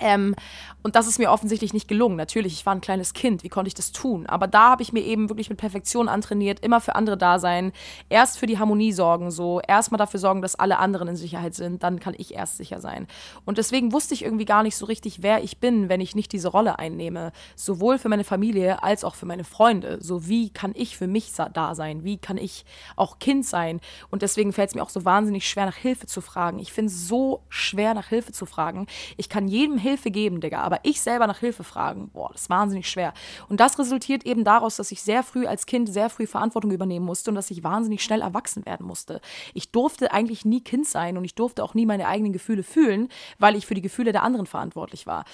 [0.00, 0.34] Ähm,
[0.82, 2.16] und das ist mir offensichtlich nicht gelungen.
[2.16, 4.26] Natürlich, ich war ein kleines Kind, wie konnte ich das tun?
[4.26, 7.72] Aber da habe ich mir eben wirklich mit Perfektion antrainiert, immer für andere da sein,
[8.08, 11.82] erst für die Harmonie sorgen, so erstmal dafür sorgen, dass alle anderen in Sicherheit sind,
[11.82, 13.06] dann kann ich erst sicher sein.
[13.44, 16.32] Und deswegen wusste ich irgendwie gar nicht so richtig, wer ich bin, wenn ich nicht
[16.32, 19.98] diese Rolle einnehme, sowohl für meine Familie als auch für meine Freunde.
[20.00, 22.04] So wie kann ich für mich da sein?
[22.04, 22.64] Wie kann ich
[22.96, 23.80] auch Kind sein?
[24.10, 26.58] Und deswegen fällt es mir auch so wahnsinnig schwer, nach Hilfe zu fragen.
[26.58, 28.86] Ich finde es so schwer, nach Hilfe zu fragen.
[29.16, 30.62] Ich kann jedem Hilfe geben, Digga.
[30.62, 33.12] Aber ich selber nach Hilfe fragen, boah, das ist wahnsinnig schwer.
[33.48, 37.04] Und das resultiert eben daraus, dass ich sehr früh als Kind sehr früh Verantwortung übernehmen
[37.04, 39.20] musste und dass ich wahnsinnig schnell erwachsen werden musste.
[39.54, 43.08] Ich durfte eigentlich nie Kind sein und ich durfte auch nie meine eigenen Gefühle fühlen,
[43.38, 45.24] weil ich für die Gefühle der anderen verantwortlich war.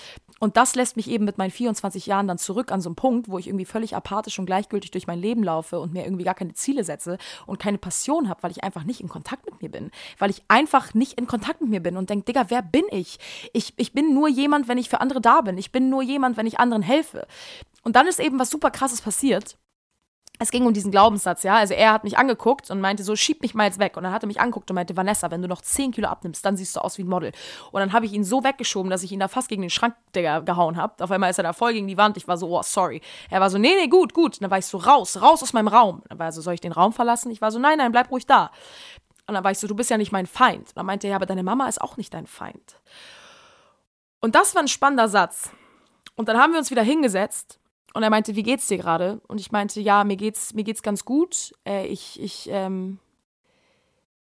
[0.40, 3.28] Und das lässt mich eben mit meinen 24 Jahren dann zurück an so einen Punkt,
[3.28, 6.34] wo ich irgendwie völlig apathisch und gleichgültig durch mein Leben laufe und mir irgendwie gar
[6.34, 9.70] keine Ziele setze und keine Passion habe, weil ich einfach nicht in Kontakt mit mir
[9.70, 9.90] bin.
[10.18, 13.18] Weil ich einfach nicht in Kontakt mit mir bin und denke, Digga, wer bin ich?
[13.52, 13.74] ich?
[13.76, 15.58] Ich bin nur jemand, wenn ich für andere da bin.
[15.58, 17.26] Ich bin nur jemand, wenn ich anderen helfe.
[17.82, 19.58] Und dann ist eben was super krasses passiert
[20.38, 21.56] es ging um diesen Glaubenssatz, ja.
[21.56, 23.96] Also er hat mich angeguckt und meinte so, schieb mich mal jetzt weg.
[23.96, 26.44] Und dann hat er mich angeguckt und meinte, Vanessa, wenn du noch 10 Kilo abnimmst,
[26.44, 27.32] dann siehst du aus wie ein Model.
[27.72, 29.94] Und dann habe ich ihn so weggeschoben, dass ich ihn da fast gegen den Schrank
[30.12, 31.02] gehauen habe.
[31.02, 32.16] Auf einmal ist er da voll gegen die Wand.
[32.16, 33.00] Ich war so, oh, sorry.
[33.30, 34.34] Er war so, nee, nee, gut, gut.
[34.34, 36.02] Und dann war ich so, raus, raus aus meinem Raum.
[36.08, 37.32] Dann war er so, soll ich den Raum verlassen?
[37.32, 38.52] Ich war so, nein, nein, bleib ruhig da.
[39.26, 40.68] Und dann war ich so, du bist ja nicht mein Feind.
[40.68, 42.80] Und dann meinte er, ja, aber deine Mama ist auch nicht dein Feind.
[44.20, 45.50] Und das war ein spannender Satz.
[46.16, 47.60] Und dann haben wir uns wieder hingesetzt
[47.94, 49.20] und er meinte, wie geht's dir gerade?
[49.28, 51.52] Und ich meinte, ja, mir geht's, mir geht's ganz gut.
[51.64, 52.98] Äh, ich, ich, ähm,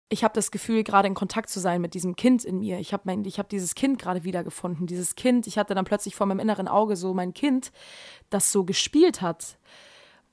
[0.09, 2.79] ich habe das Gefühl, gerade in Kontakt zu sein mit diesem Kind in mir.
[2.79, 4.87] Ich habe hab dieses Kind gerade wiedergefunden.
[4.87, 7.73] Dieses Kind, ich hatte dann plötzlich vor meinem inneren Auge so mein Kind,
[8.31, 9.59] das so gespielt hat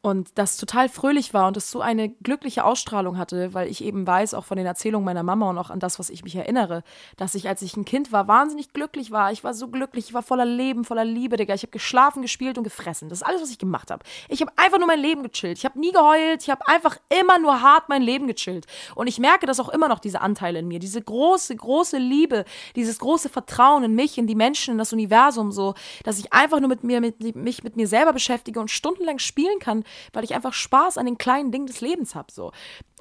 [0.01, 4.07] und das total fröhlich war und das so eine glückliche Ausstrahlung hatte, weil ich eben
[4.07, 6.83] weiß, auch von den Erzählungen meiner Mama und auch an das, was ich mich erinnere,
[7.17, 9.33] dass ich, als ich ein Kind war, wahnsinnig glücklich war.
[9.33, 11.53] Ich war so glücklich, ich war voller Leben, voller Liebe, Digga.
[11.53, 13.09] Ich habe geschlafen, gespielt und gefressen.
[13.09, 14.05] Das ist alles, was ich gemacht habe.
[14.29, 15.57] Ich habe einfach nur mein Leben gechillt.
[15.57, 16.43] Ich habe nie geheult.
[16.43, 18.67] Ich habe einfach immer nur hart mein Leben gechillt.
[18.95, 20.79] Und ich merke das auch immer noch, diese Anteile in mir.
[20.79, 22.45] Diese große, große Liebe,
[22.77, 25.73] dieses große Vertrauen in mich, in die Menschen, in das Universum, so,
[26.05, 29.59] dass ich einfach nur mit mir, mit, mich mit mir selber beschäftige und stundenlang spielen
[29.59, 32.31] kann weil ich einfach Spaß an den kleinen Dingen des Lebens habe.
[32.31, 32.51] So.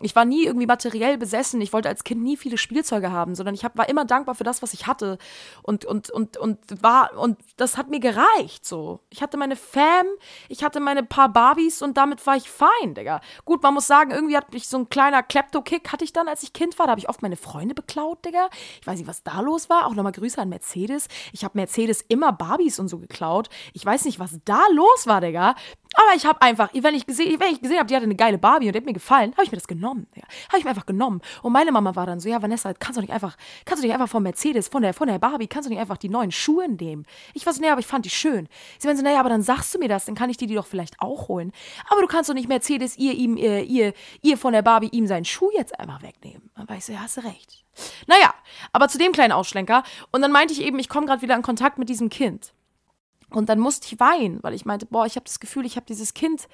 [0.01, 1.61] Ich war nie irgendwie materiell besessen.
[1.61, 4.44] Ich wollte als Kind nie viele Spielzeuge haben, sondern ich hab, war immer dankbar für
[4.44, 5.18] das, was ich hatte.
[5.62, 8.64] Und, und, und, und war, und das hat mir gereicht.
[8.64, 9.01] So.
[9.11, 10.07] Ich hatte meine Fam,
[10.48, 13.20] ich hatte meine paar Barbies und damit war ich fein, Digga.
[13.44, 16.42] Gut, man muss sagen, irgendwie hat mich so ein kleiner Klepto-Kick hatte ich dann, als
[16.42, 16.87] ich Kind war.
[16.87, 18.48] Da habe ich oft meine Freunde beklaut, Digga.
[18.81, 19.87] Ich weiß nicht, was da los war.
[19.87, 21.09] Auch nochmal Grüße an Mercedes.
[21.33, 23.48] Ich habe Mercedes immer Barbies und so geklaut.
[23.72, 25.55] Ich weiß nicht, was da los war, Digga.
[25.94, 28.66] Aber ich habe einfach, wenn ich gesehen, wenn gesehen habe, die hatte eine geile Barbie
[28.66, 30.07] und die hat mir gefallen, habe ich mir das genommen.
[30.14, 30.22] Ja.
[30.48, 31.20] Habe ich mir einfach genommen.
[31.42, 33.94] Und meine Mama war dann so, ja, Vanessa, kannst du nicht einfach, kannst du nicht
[33.94, 36.68] einfach von Mercedes, von der, von der Barbie, kannst du nicht einfach die neuen Schuhe
[36.68, 37.07] nehmen?
[37.35, 38.48] Ich war so, naja, aber ich fand die schön.
[38.79, 40.55] Sie meinte so, naja, aber dann sagst du mir das, dann kann ich dir die
[40.55, 41.53] doch vielleicht auch holen.
[41.88, 45.07] Aber du kannst doch nicht Mercedes, ihr, ihm, ihr, ihr, ihr von der Barbie, ihm
[45.07, 46.51] seinen Schuh jetzt einfach wegnehmen.
[46.55, 47.64] Dann war ich so, ja, hast du recht.
[48.07, 48.35] Naja,
[48.72, 49.83] aber zu dem kleinen Ausschlenker.
[50.11, 52.53] Und dann meinte ich eben, ich komme gerade wieder in Kontakt mit diesem Kind.
[53.31, 55.87] Und dann musste ich weinen, weil ich meinte, boah, ich habe das Gefühl, ich habe
[55.87, 56.49] dieses Kind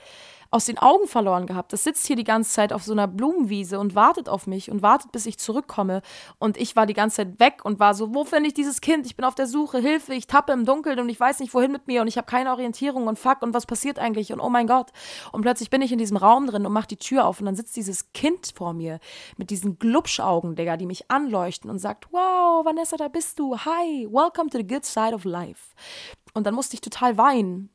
[0.55, 1.73] aus den Augen verloren gehabt.
[1.73, 4.83] Das sitzt hier die ganze Zeit auf so einer Blumenwiese und wartet auf mich und
[4.83, 6.01] wartet, bis ich zurückkomme.
[6.39, 9.05] Und ich war die ganze Zeit weg und war so, wo finde ich dieses Kind?
[9.05, 11.73] Ich bin auf der Suche, Hilfe, ich tappe im Dunkeln und ich weiß nicht, wohin
[11.73, 14.49] mit mir und ich habe keine Orientierung und fuck und was passiert eigentlich und oh
[14.49, 14.93] mein Gott.
[15.33, 17.57] Und plötzlich bin ich in diesem Raum drin und mache die Tür auf und dann
[17.57, 19.01] sitzt dieses Kind vor mir
[19.37, 23.59] mit diesen Glubschaugen, Digga, die mich anleuchten und sagt, wow, Vanessa, da bist du.
[23.59, 25.75] Hi, welcome to the good side of life.
[26.35, 27.71] Und dann musste ich total weinen.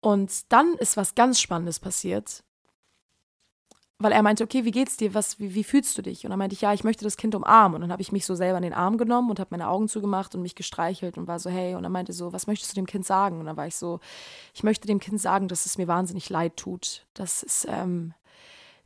[0.00, 2.44] Und dann ist was ganz Spannendes passiert.
[4.00, 5.12] Weil er meinte, okay, wie geht's dir?
[5.12, 6.24] Was, wie, wie fühlst du dich?
[6.24, 7.74] Und dann meinte ich, ja, ich möchte das Kind umarmen.
[7.74, 9.88] Und dann habe ich mich so selber in den Arm genommen und habe meine Augen
[9.88, 11.74] zugemacht und mich gestreichelt und war so, hey.
[11.74, 13.40] Und er meinte so, was möchtest du dem Kind sagen?
[13.40, 13.98] Und dann war ich so,
[14.54, 17.06] ich möchte dem Kind sagen, dass es mir wahnsinnig leid tut.
[17.14, 18.14] Dass es ähm,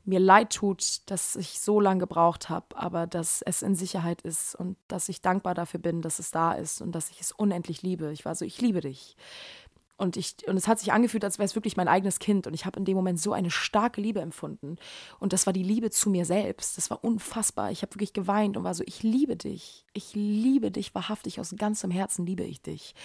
[0.04, 4.54] mir leid tut, dass ich so lange gebraucht habe, aber dass es in Sicherheit ist
[4.54, 7.82] und dass ich dankbar dafür bin, dass es da ist und dass ich es unendlich
[7.82, 8.10] liebe.
[8.12, 9.16] Ich war so, ich liebe dich.
[10.02, 12.48] Und, ich, und es hat sich angefühlt, als wäre es wirklich mein eigenes Kind.
[12.48, 14.74] Und ich habe in dem Moment so eine starke Liebe empfunden.
[15.20, 16.76] Und das war die Liebe zu mir selbst.
[16.76, 17.70] Das war unfassbar.
[17.70, 19.86] Ich habe wirklich geweint und war so, ich liebe dich.
[19.92, 21.38] Ich liebe dich wahrhaftig.
[21.38, 22.96] Aus ganzem Herzen liebe ich dich.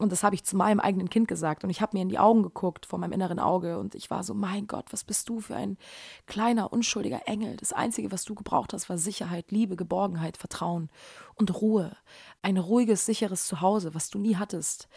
[0.00, 1.62] Und das habe ich zu meinem eigenen Kind gesagt.
[1.62, 3.78] Und ich habe mir in die Augen geguckt, vor meinem inneren Auge.
[3.78, 5.78] Und ich war so, mein Gott, was bist du für ein
[6.26, 7.56] kleiner, unschuldiger Engel.
[7.56, 10.90] Das Einzige, was du gebraucht hast, war Sicherheit, Liebe, Geborgenheit, Vertrauen
[11.36, 11.96] und Ruhe.
[12.42, 14.88] Ein ruhiges, sicheres Zuhause, was du nie hattest.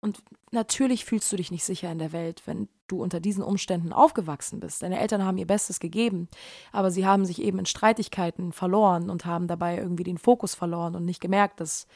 [0.00, 3.92] Und natürlich fühlst du dich nicht sicher in der Welt, wenn du unter diesen Umständen
[3.92, 4.82] aufgewachsen bist.
[4.82, 6.28] Deine Eltern haben ihr Bestes gegeben,
[6.72, 10.96] aber sie haben sich eben in Streitigkeiten verloren und haben dabei irgendwie den Fokus verloren
[10.96, 11.86] und nicht gemerkt, dass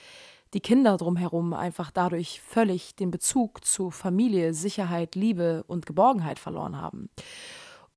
[0.52, 6.80] die Kinder drumherum einfach dadurch völlig den Bezug zu Familie, Sicherheit, Liebe und Geborgenheit verloren
[6.80, 7.08] haben.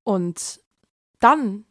[0.02, 0.60] Und
[1.20, 1.66] dann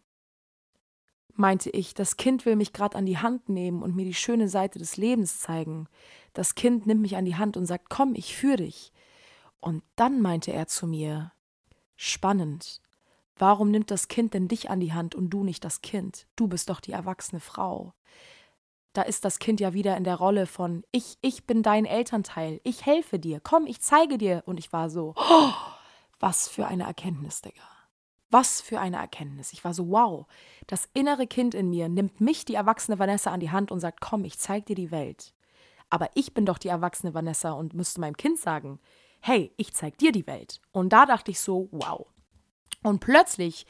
[1.33, 4.47] meinte ich, das Kind will mich gerade an die Hand nehmen und mir die schöne
[4.47, 5.87] Seite des Lebens zeigen.
[6.37, 8.91] Das Kind nimmt mich an die Hand und sagt, komm, ich führe dich.
[9.59, 11.31] Und dann meinte er zu mir,
[11.95, 12.81] spannend,
[13.37, 16.27] warum nimmt das Kind denn dich an die Hand und du nicht das Kind?
[16.35, 17.93] Du bist doch die erwachsene Frau
[18.97, 22.59] da ist das Kind ja wieder in der Rolle von ich, ich bin dein Elternteil,
[22.63, 24.41] ich helfe dir, komm, ich zeige dir.
[24.47, 25.51] Und ich war so, oh,
[26.19, 27.61] was für eine Erkenntnis, Digga.
[28.31, 29.53] Was für eine Erkenntnis.
[29.53, 30.25] Ich war so, wow,
[30.65, 34.01] das innere Kind in mir nimmt mich, die erwachsene Vanessa, an die Hand und sagt,
[34.01, 35.35] komm, ich zeig dir die Welt.
[35.89, 38.79] Aber ich bin doch die erwachsene Vanessa und müsste meinem Kind sagen,
[39.21, 40.61] hey, ich zeig dir die Welt.
[40.71, 42.07] Und da dachte ich so, wow.
[42.83, 43.65] Und plötzlich,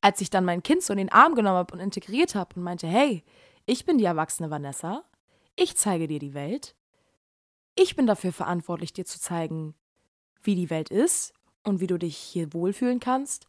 [0.00, 2.62] als ich dann mein Kind so in den Arm genommen habe und integriert habe und
[2.62, 3.24] meinte, hey,
[3.64, 5.04] ich bin die erwachsene Vanessa.
[5.56, 6.76] Ich zeige dir die Welt.
[7.74, 9.74] Ich bin dafür verantwortlich, dir zu zeigen,
[10.42, 13.46] wie die Welt ist und wie du dich hier wohlfühlen kannst.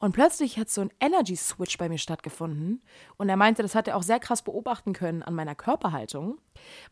[0.00, 2.82] Und plötzlich hat so ein Energy Switch bei mir stattgefunden.
[3.18, 6.38] Und er meinte, das hat er auch sehr krass beobachten können an meiner Körperhaltung.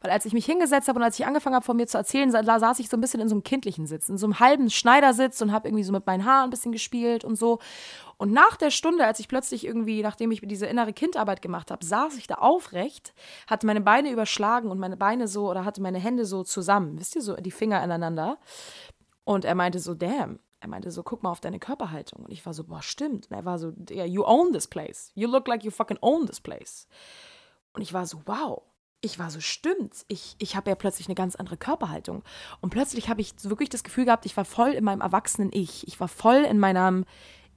[0.03, 2.31] Weil als ich mich hingesetzt habe und als ich angefangen habe, von mir zu erzählen,
[2.31, 4.69] da saß ich so ein bisschen in so einem kindlichen Sitz, in so einem halben
[4.69, 7.61] Schneidersitz und habe irgendwie so mit meinen Haaren ein bisschen gespielt und so.
[8.19, 11.83] Und nach der Stunde, als ich plötzlich irgendwie, nachdem ich diese innere Kindarbeit gemacht habe,
[11.83, 13.15] saß ich da aufrecht,
[13.47, 17.17] hatte meine Beine überschlagen und meine Beine so oder hatte meine Hände so zusammen, wisst
[17.17, 18.37] ihr, so die Finger aneinander.
[19.25, 22.25] Und er meinte so, damn, er meinte so, guck mal auf deine Körperhaltung.
[22.25, 23.31] Und ich war so, boah, stimmt.
[23.31, 25.13] Und er war so, yeah, you own this place.
[25.15, 26.89] You look like you fucking own this place.
[27.73, 28.63] Und ich war so, wow.
[29.01, 30.05] Ich war so, stimmt.
[30.09, 32.25] Ich, ich habe ja plötzlich eine ganz andere Körperhaltung.
[32.61, 35.87] Und plötzlich habe ich wirklich das Gefühl gehabt, ich war voll in meinem erwachsenen Ich.
[35.87, 37.05] Ich war voll in meinem,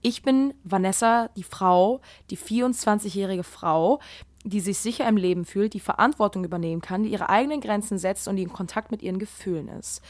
[0.04, 4.00] ich bin Vanessa, die Frau, die 24-jährige Frau,
[4.44, 8.28] die sich sicher im Leben fühlt, die Verantwortung übernehmen kann, die ihre eigenen Grenzen setzt
[8.28, 10.02] und die in Kontakt mit ihren Gefühlen ist.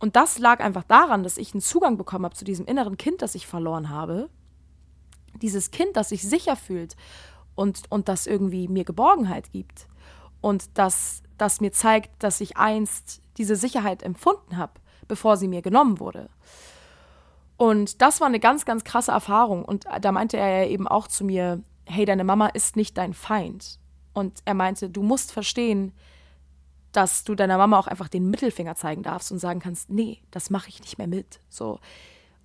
[0.00, 3.22] Und das lag einfach daran, dass ich einen Zugang bekommen habe zu diesem inneren Kind,
[3.22, 4.28] das ich verloren habe.
[5.42, 6.96] Dieses Kind, das sich sicher fühlt
[7.54, 9.86] und, und das irgendwie mir Geborgenheit gibt.
[10.40, 14.72] Und das, das mir zeigt, dass ich einst diese Sicherheit empfunden habe,
[15.06, 16.30] bevor sie mir genommen wurde.
[17.58, 19.66] Und das war eine ganz, ganz krasse Erfahrung.
[19.66, 23.12] Und da meinte er ja eben auch zu mir, hey, deine Mama ist nicht dein
[23.12, 23.78] Feind.
[24.14, 25.92] Und er meinte, du musst verstehen,
[26.92, 30.50] dass du deiner Mama auch einfach den Mittelfinger zeigen darfst und sagen kannst, nee, das
[30.50, 31.40] mache ich nicht mehr mit.
[31.48, 31.78] So,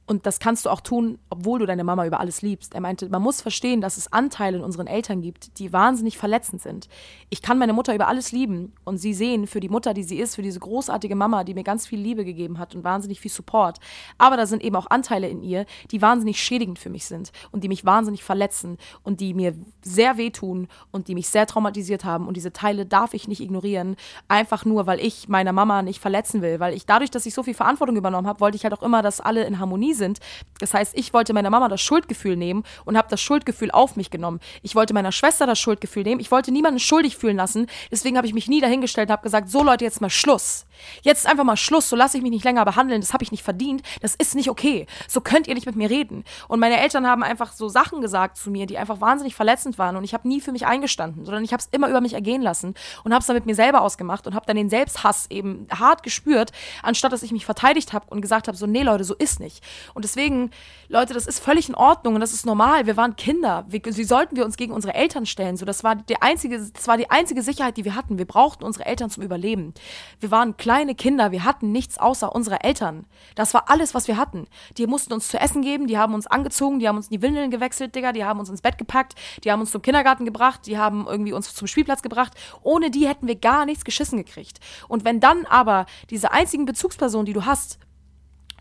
[0.07, 2.75] und das kannst du auch tun, obwohl du deine Mama über alles liebst.
[2.75, 6.61] Er meinte, man muss verstehen, dass es Anteile in unseren Eltern gibt, die wahnsinnig verletzend
[6.61, 6.87] sind.
[7.29, 10.19] Ich kann meine Mutter über alles lieben und sie sehen für die Mutter, die sie
[10.19, 13.31] ist, für diese großartige Mama, die mir ganz viel Liebe gegeben hat und wahnsinnig viel
[13.31, 13.79] Support.
[14.19, 17.63] Aber da sind eben auch Anteile in ihr, die wahnsinnig schädigend für mich sind und
[17.63, 22.27] die mich wahnsinnig verletzen und die mir sehr wehtun und die mich sehr traumatisiert haben.
[22.27, 23.95] Und diese Teile darf ich nicht ignorieren,
[24.27, 26.59] einfach nur, weil ich meiner Mama nicht verletzen will.
[26.59, 29.01] Weil ich dadurch, dass ich so viel Verantwortung übernommen habe, wollte ich halt auch immer,
[29.01, 30.19] dass alle in Harmonie sind.
[30.59, 34.09] Das heißt, ich wollte meiner Mama das Schuldgefühl nehmen und habe das Schuldgefühl auf mich
[34.09, 34.39] genommen.
[34.61, 36.21] Ich wollte meiner Schwester das Schuldgefühl nehmen.
[36.21, 37.67] Ich wollte niemanden schuldig fühlen lassen.
[37.91, 40.65] Deswegen habe ich mich nie dahingestellt und habe gesagt, so Leute, jetzt mal Schluss.
[41.01, 41.89] Jetzt einfach mal Schluss.
[41.89, 43.01] So lasse ich mich nicht länger behandeln.
[43.01, 43.81] Das habe ich nicht verdient.
[44.01, 44.87] Das ist nicht okay.
[45.07, 46.23] So könnt ihr nicht mit mir reden.
[46.47, 49.95] Und meine Eltern haben einfach so Sachen gesagt zu mir, die einfach wahnsinnig verletzend waren.
[49.97, 52.41] Und ich habe nie für mich eingestanden, sondern ich habe es immer über mich ergehen
[52.41, 55.67] lassen und habe es dann mit mir selber ausgemacht und habe dann den Selbsthass eben
[55.71, 56.51] hart gespürt,
[56.83, 59.63] anstatt dass ich mich verteidigt habe und gesagt habe, so, nee Leute, so ist nicht.
[59.93, 60.51] Und deswegen,
[60.87, 62.85] Leute, das ist völlig in Ordnung und das ist normal.
[62.85, 63.65] Wir waren Kinder.
[63.67, 65.57] Wie, wie sollten wir uns gegen unsere Eltern stellen?
[65.57, 68.17] So, das war die einzige, das war die einzige Sicherheit, die wir hatten.
[68.17, 69.73] Wir brauchten unsere Eltern zum Überleben.
[70.19, 71.31] Wir waren kleine Kinder.
[71.31, 73.05] Wir hatten nichts außer unsere Eltern.
[73.35, 74.47] Das war alles, was wir hatten.
[74.77, 75.87] Die mussten uns zu essen geben.
[75.87, 76.79] Die haben uns angezogen.
[76.79, 78.11] Die haben uns in die Windeln gewechselt, Digga.
[78.11, 79.15] Die haben uns ins Bett gepackt.
[79.43, 80.61] Die haben uns zum Kindergarten gebracht.
[80.65, 82.33] Die haben irgendwie uns zum Spielplatz gebracht.
[82.61, 84.59] Ohne die hätten wir gar nichts geschissen gekriegt.
[84.87, 87.79] Und wenn dann aber diese einzigen Bezugspersonen, die du hast,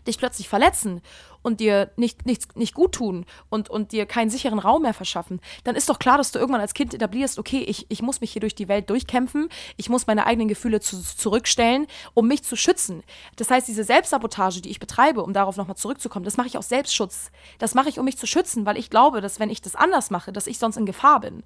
[0.07, 1.01] dich plötzlich verletzen
[1.41, 5.39] und dir nicht, nichts, nicht gut tun und, und dir keinen sicheren Raum mehr verschaffen,
[5.63, 8.31] dann ist doch klar, dass du irgendwann als Kind etablierst, okay, ich, ich muss mich
[8.31, 12.55] hier durch die Welt durchkämpfen, ich muss meine eigenen Gefühle zu, zurückstellen, um mich zu
[12.55, 13.03] schützen.
[13.35, 16.69] Das heißt, diese Selbstsabotage, die ich betreibe, um darauf nochmal zurückzukommen, das mache ich aus
[16.69, 17.31] Selbstschutz.
[17.59, 20.09] Das mache ich, um mich zu schützen, weil ich glaube, dass wenn ich das anders
[20.09, 21.43] mache, dass ich sonst in Gefahr bin.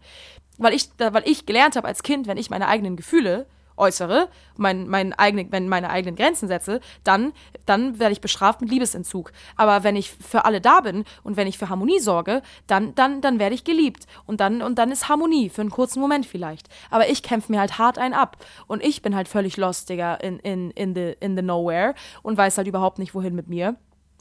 [0.57, 3.47] Weil ich, weil ich gelernt habe als Kind, wenn ich meine eigenen Gefühle
[3.79, 7.33] äußere, mein, mein eigene, wenn meine eigenen Grenzen setze, dann,
[7.65, 9.31] dann werde ich bestraft mit Liebesentzug.
[9.55, 13.21] Aber wenn ich für alle da bin und wenn ich für Harmonie sorge, dann, dann,
[13.21, 14.05] dann werde ich geliebt.
[14.25, 16.67] Und dann, und dann ist Harmonie, für einen kurzen Moment vielleicht.
[16.89, 18.37] Aber ich kämpfe mir halt hart ein ab.
[18.67, 22.37] Und ich bin halt völlig lost, Digga, in, in, in, the, in the nowhere und
[22.37, 23.75] weiß halt überhaupt nicht, wohin mit mir.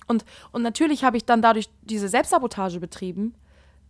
[0.07, 3.35] Und, und natürlich habe ich dann dadurch diese Selbstsabotage betrieben,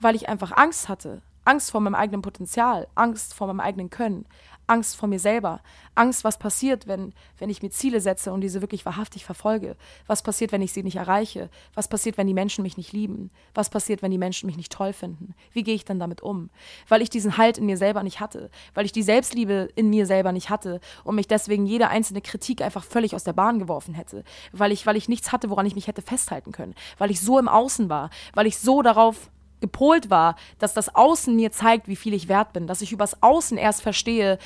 [0.00, 1.22] weil ich einfach Angst hatte.
[1.44, 4.26] Angst vor meinem eigenen Potenzial, Angst vor meinem eigenen Können,
[4.68, 5.60] Angst vor mir selber,
[5.94, 9.76] Angst, was passiert, wenn, wenn ich mir Ziele setze und diese wirklich wahrhaftig verfolge,
[10.06, 13.30] was passiert, wenn ich sie nicht erreiche, was passiert, wenn die Menschen mich nicht lieben,
[13.54, 16.50] was passiert, wenn die Menschen mich nicht toll finden, wie gehe ich dann damit um,
[16.88, 20.06] weil ich diesen Halt in mir selber nicht hatte, weil ich die Selbstliebe in mir
[20.06, 23.94] selber nicht hatte und mich deswegen jede einzelne Kritik einfach völlig aus der Bahn geworfen
[23.94, 27.20] hätte, weil ich, weil ich nichts hatte, woran ich mich hätte festhalten können, weil ich
[27.20, 31.88] so im Außen war, weil ich so darauf gepolt war, dass das Außen mir zeigt,
[31.88, 34.38] wie viel ich wert bin, dass ich übers Außen erst verstehe,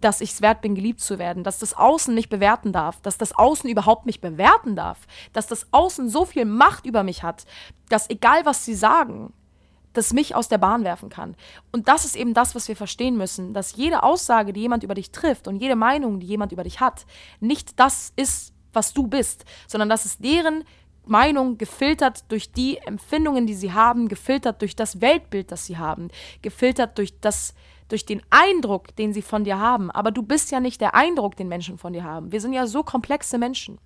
[0.00, 3.18] dass ich es wert bin, geliebt zu werden, dass das Außen mich bewerten darf, dass
[3.18, 7.44] das Außen überhaupt mich bewerten darf, dass das Außen so viel Macht über mich hat,
[7.88, 9.32] dass egal was sie sagen,
[9.92, 11.34] das mich aus der Bahn werfen kann.
[11.72, 14.94] Und das ist eben das, was wir verstehen müssen, dass jede Aussage, die jemand über
[14.94, 17.04] dich trifft und jede Meinung, die jemand über dich hat,
[17.40, 20.62] nicht das ist, was du bist, sondern dass es deren
[21.08, 26.08] Meinung gefiltert durch die Empfindungen, die sie haben, gefiltert durch das Weltbild, das sie haben,
[26.42, 27.54] gefiltert durch das
[27.88, 29.90] durch den Eindruck, den sie von dir haben.
[29.90, 32.32] Aber du bist ja nicht der Eindruck, den Menschen von dir haben.
[32.32, 33.78] Wir sind ja so komplexe Menschen.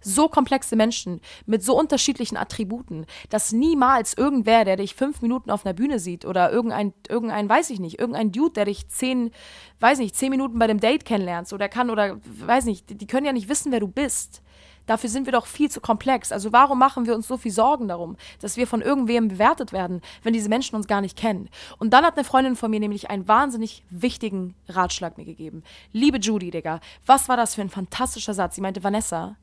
[0.00, 5.64] So komplexe Menschen mit so unterschiedlichen Attributen, dass niemals irgendwer, der dich fünf Minuten auf
[5.64, 9.30] einer Bühne sieht oder irgendein, irgendein, weiß ich nicht, irgendein Dude, der dich zehn,
[9.78, 13.26] weiß nicht, zehn Minuten bei dem Date kennenlernst oder kann oder weiß nicht, die können
[13.26, 14.42] ja nicht wissen, wer du bist.
[14.86, 16.32] Dafür sind wir doch viel zu komplex.
[16.32, 20.00] Also warum machen wir uns so viel Sorgen darum, dass wir von irgendwem bewertet werden,
[20.22, 21.48] wenn diese Menschen uns gar nicht kennen?
[21.78, 25.62] Und dann hat eine Freundin von mir nämlich einen wahnsinnig wichtigen Ratschlag mir gegeben.
[25.92, 28.56] Liebe Judy, Digga, was war das für ein fantastischer Satz?
[28.56, 29.36] Sie meinte, Vanessa,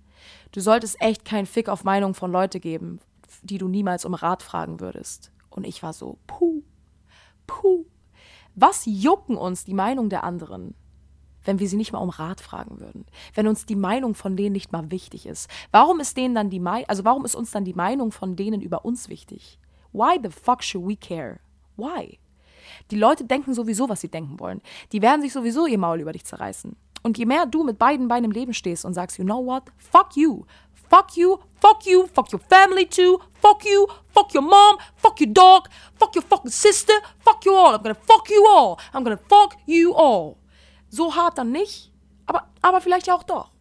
[0.52, 3.00] du solltest echt keinen Fick auf Meinung von Leute geben,
[3.42, 5.32] die du niemals um Rat fragen würdest.
[5.50, 6.64] Und ich war so, puh,
[7.48, 7.86] puh.
[8.56, 10.76] Was jucken uns die Meinung der anderen?
[11.50, 14.54] Wenn wir sie nicht mal um Rat fragen würden, wenn uns die Meinung von denen
[14.54, 15.50] nicht mal wichtig ist.
[15.72, 18.62] Warum ist denen dann die Meinung, also warum ist uns dann die Meinung von denen
[18.62, 19.58] über uns wichtig?
[19.92, 21.40] Why the fuck should we care?
[21.76, 22.20] Why?
[22.92, 24.62] Die Leute denken sowieso, was sie denken wollen.
[24.92, 26.76] Die werden sich sowieso ihr Maul über dich zerreißen.
[27.02, 29.64] Und je mehr du mit beiden Beinen im Leben stehst und sagst, you know what?
[29.78, 30.46] Fuck you.
[30.88, 35.32] Fuck you, fuck you, fuck your family too, fuck you, fuck your mom, fuck your
[35.32, 35.68] dog,
[36.00, 37.76] fuck your fucking sister, fuck you all.
[37.76, 38.80] I'm gonna fuck you all.
[38.94, 40.38] I'm gonna fuck you all.
[40.90, 41.92] So hart dann nicht,
[42.26, 43.52] aber, aber vielleicht ja auch doch.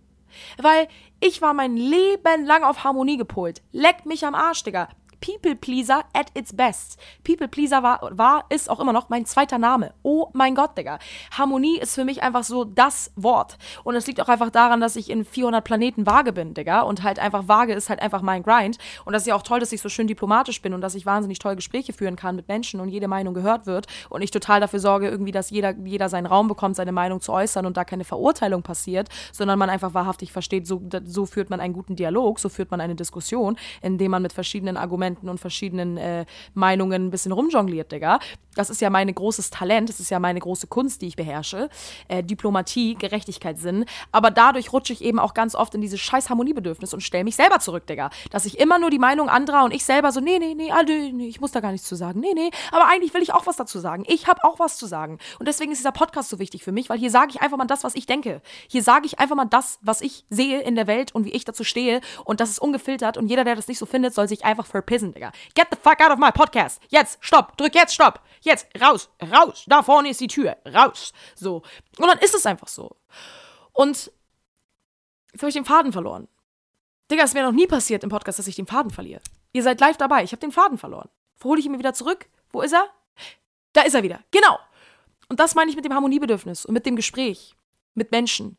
[0.58, 0.88] Weil
[1.20, 3.62] ich war mein Leben lang auf Harmonie gepolt.
[3.72, 4.88] Leck mich am Arsch, Digga.
[5.20, 6.98] People Pleaser at its best.
[7.24, 9.92] People Pleaser war, war, ist auch immer noch mein zweiter Name.
[10.02, 10.98] Oh mein Gott, Digga.
[11.37, 13.58] Harmonie ist für mich einfach so das Wort.
[13.85, 16.83] Und es liegt auch einfach daran, dass ich in 400 Planeten vage bin, Digga.
[16.83, 18.79] Und halt einfach vage ist halt einfach mein Grind.
[19.04, 21.06] Und das ist ja auch toll, dass ich so schön diplomatisch bin und dass ich
[21.06, 23.87] wahnsinnig toll Gespräche führen kann mit Menschen und jede Meinung gehört wird.
[24.08, 27.33] Und ich total dafür sorge, irgendwie, dass jeder, jeder seinen Raum bekommt, seine Meinung zu
[27.33, 31.60] äußern und da keine Verurteilung passiert, sondern man einfach wahrhaftig versteht, so, so führt man
[31.60, 35.38] einen guten Dialog, so führt man eine Diskussion, indem man mit verschiedenen Argumenten Argumenten und
[35.38, 38.19] verschiedenen äh, Meinungen ein bisschen rumjongliert, Digga.
[38.54, 41.69] Das ist ja mein großes Talent, das ist ja meine große Kunst, die ich beherrsche.
[42.09, 43.85] Äh, Diplomatie, Gerechtigkeitssinn.
[44.11, 47.37] Aber dadurch rutsche ich eben auch ganz oft in dieses scheiß Harmoniebedürfnis und stelle mich
[47.37, 48.11] selber zurück, Digga.
[48.31, 50.83] Dass ich immer nur die Meinung anderer und ich selber so, nee, nee, nee, ah,
[50.83, 52.19] nee, nee, ich muss da gar nichts zu sagen.
[52.19, 54.02] Nee, nee, aber eigentlich will ich auch was dazu sagen.
[54.09, 55.19] Ich habe auch was zu sagen.
[55.38, 57.67] Und deswegen ist dieser Podcast so wichtig für mich, weil hier sage ich einfach mal
[57.67, 58.42] das, was ich denke.
[58.67, 61.44] Hier sage ich einfach mal das, was ich sehe in der Welt und wie ich
[61.44, 62.00] dazu stehe.
[62.25, 63.17] Und das ist ungefiltert.
[63.17, 65.33] Und jeder, der das nicht so findet, soll sich einfach verpissen, Digga.
[65.55, 66.81] Get the fuck out of my podcast.
[66.88, 68.21] Jetzt, stopp, drück jetzt, stopp.
[68.40, 69.65] Jetzt, raus, raus.
[69.67, 71.13] Da vorne ist die Tür, raus.
[71.35, 71.63] So.
[71.99, 72.96] Und dann ist es einfach so.
[73.73, 74.11] Und
[75.33, 76.29] jetzt habe ich den Faden verloren.
[77.11, 79.23] Digga, es mir noch nie passiert im Podcast, dass ich den Faden verliere.
[79.53, 80.25] Ihr seid live dabei.
[80.25, 81.09] Ich habe den Faden verloren.
[81.38, 82.29] Wo hole ich ihn mir wieder zurück?
[82.51, 82.88] Wo ist er?
[83.73, 84.21] Da ist er wieder.
[84.31, 84.59] Genau.
[85.29, 87.55] Und das meine ich mit dem Harmoniebedürfnis und mit dem Gespräch
[87.94, 88.57] mit Menschen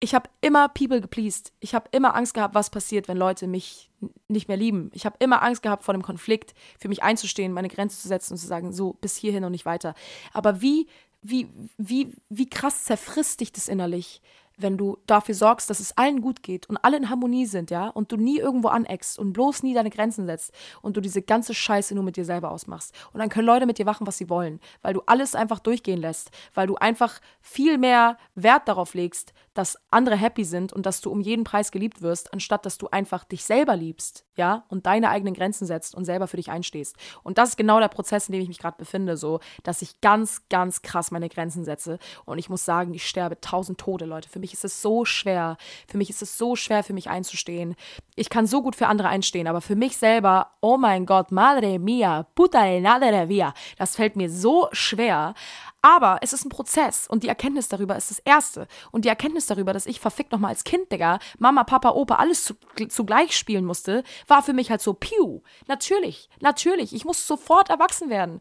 [0.00, 1.52] ich habe immer People gepleased.
[1.60, 3.90] Ich habe immer Angst gehabt, was passiert, wenn Leute mich
[4.28, 4.90] nicht mehr lieben.
[4.94, 8.34] Ich habe immer Angst gehabt vor dem Konflikt, für mich einzustehen, meine Grenze zu setzen
[8.34, 9.94] und zu sagen, so bis hierhin und nicht weiter.
[10.32, 10.86] Aber wie
[11.20, 14.22] wie wie wie krass zerfrisst dich das innerlich,
[14.58, 17.88] wenn du dafür sorgst, dass es allen gut geht und alle in Harmonie sind, ja,
[17.88, 21.54] und du nie irgendwo aneckst und bloß nie deine Grenzen setzt und du diese ganze
[21.54, 22.94] Scheiße nur mit dir selber ausmachst.
[23.12, 26.00] Und dann können Leute mit dir machen, was sie wollen, weil du alles einfach durchgehen
[26.00, 31.00] lässt, weil du einfach viel mehr Wert darauf legst, dass andere happy sind und dass
[31.00, 34.86] du um jeden Preis geliebt wirst, anstatt dass du einfach dich selber liebst, ja, und
[34.86, 36.94] deine eigenen Grenzen setzt und selber für dich einstehst.
[37.24, 40.00] Und das ist genau der Prozess, in dem ich mich gerade befinde, so, dass ich
[40.00, 41.98] ganz, ganz krass meine Grenzen setze.
[42.24, 44.28] Und ich muss sagen, ich sterbe tausend Tode, Leute.
[44.28, 45.56] Für mich ist es so schwer.
[45.88, 47.74] Für mich ist es so schwer, für mich einzustehen.
[48.14, 51.80] Ich kann so gut für andere einstehen, aber für mich selber, oh mein Gott, madre
[51.80, 55.34] mia, puta de nadre via, das fällt mir so schwer.
[55.80, 58.66] Aber es ist ein Prozess und die Erkenntnis darüber ist das Erste.
[58.90, 62.44] Und die Erkenntnis darüber, dass ich verfickt nochmal als Kind, Digga, Mama, Papa, Opa, alles
[62.44, 62.54] zu,
[62.88, 68.10] zugleich spielen musste, war für mich halt so, piu, natürlich, natürlich, ich muss sofort erwachsen
[68.10, 68.40] werden.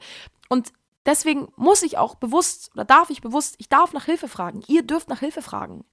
[0.49, 0.73] Und
[1.05, 4.63] deswegen muss ich auch bewusst oder darf ich bewusst, ich darf nach Hilfe fragen.
[4.67, 5.85] Ihr dürft nach Hilfe fragen.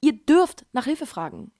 [0.00, 1.52] Ihr dürft nach Hilfe fragen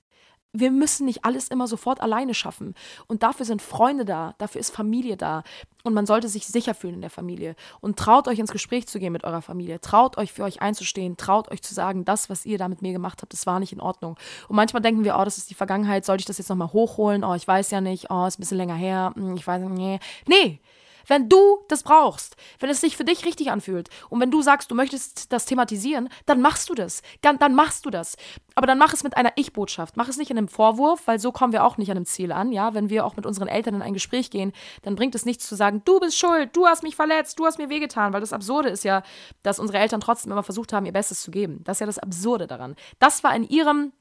[0.53, 2.75] wir müssen nicht alles immer sofort alleine schaffen.
[3.07, 5.45] Und dafür sind Freunde da, dafür ist Familie da.
[5.83, 7.57] Und man sollte sich sicher fühlen in der Familie.
[7.81, 9.81] Und traut euch ins Gespräch zu gehen mit eurer Familie.
[9.81, 11.17] Traut euch für euch einzustehen.
[11.17, 13.73] Traut euch zu sagen, das, was ihr da mit mir gemacht habt, das war nicht
[13.73, 14.17] in Ordnung.
[14.49, 17.25] Und manchmal denken wir, oh, das ist die Vergangenheit, sollte ich das jetzt nochmal hochholen?
[17.25, 18.11] Oh, ich weiß ja nicht.
[18.11, 19.13] Oh, ist ein bisschen länger her.
[19.15, 20.03] Hm, ich weiß nicht.
[20.27, 20.61] Nee.
[21.07, 24.71] Wenn du das brauchst, wenn es sich für dich richtig anfühlt und wenn du sagst,
[24.71, 27.03] du möchtest das thematisieren, dann machst du das.
[27.21, 28.17] Dann, dann machst du das.
[28.55, 29.97] Aber dann mach es mit einer Ich-Botschaft.
[29.97, 32.33] Mach es nicht in einem Vorwurf, weil so kommen wir auch nicht an einem Ziel
[32.33, 32.53] an.
[32.53, 35.49] Ja, wenn wir auch mit unseren Eltern in ein Gespräch gehen, dann bringt es nichts
[35.49, 38.33] zu sagen, du bist schuld, du hast mich verletzt, du hast mir wehgetan, weil das
[38.33, 39.03] Absurde ist ja,
[39.43, 41.61] dass unsere Eltern trotzdem immer versucht haben, ihr Bestes zu geben.
[41.65, 42.77] Das ist ja das Absurde daran.
[42.99, 43.93] Das war in ihrem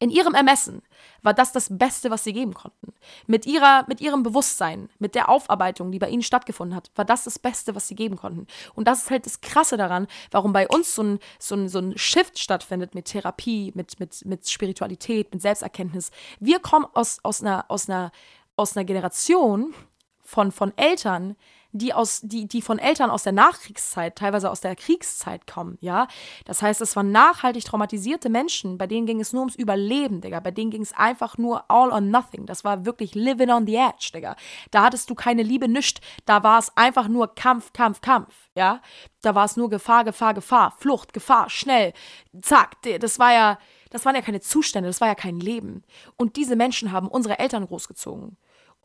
[0.00, 0.82] in ihrem Ermessen
[1.22, 2.92] war das das Beste, was sie geben konnten.
[3.26, 7.24] Mit, ihrer, mit ihrem Bewusstsein, mit der Aufarbeitung, die bei ihnen stattgefunden hat, war das
[7.24, 8.46] das Beste, was sie geben konnten.
[8.74, 11.80] Und das ist halt das Krasse daran, warum bei uns so ein, so ein, so
[11.80, 16.12] ein Shift stattfindet mit Therapie, mit, mit, mit Spiritualität, mit Selbsterkenntnis.
[16.38, 18.12] Wir kommen aus, aus, einer, aus, einer,
[18.56, 19.74] aus einer Generation
[20.22, 21.36] von, von Eltern,
[21.72, 26.08] die aus, die, die von Eltern aus der Nachkriegszeit, teilweise aus der Kriegszeit kommen, ja.
[26.44, 30.40] Das heißt, es waren nachhaltig traumatisierte Menschen, bei denen ging es nur ums Überleben, Digga.
[30.40, 32.46] Bei denen ging es einfach nur all or nothing.
[32.46, 34.36] Das war wirklich living on the edge, Digga.
[34.70, 36.00] Da hattest du keine Liebe, nischt.
[36.24, 38.80] Da war es einfach nur Kampf, Kampf, Kampf, ja.
[39.20, 41.92] Da war es nur Gefahr, Gefahr, Gefahr, Flucht, Gefahr, schnell,
[42.40, 42.76] zack.
[43.00, 43.58] Das war ja,
[43.90, 45.82] das waren ja keine Zustände, das war ja kein Leben.
[46.16, 48.36] Und diese Menschen haben unsere Eltern großgezogen.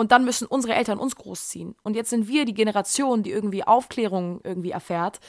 [0.04, 1.76] Und dann müssen unsere Eltern uns großziehen.
[1.82, 5.22] Und jetzt sind wir die Generation, die irgendwie Aufklärung irgendwie erfährt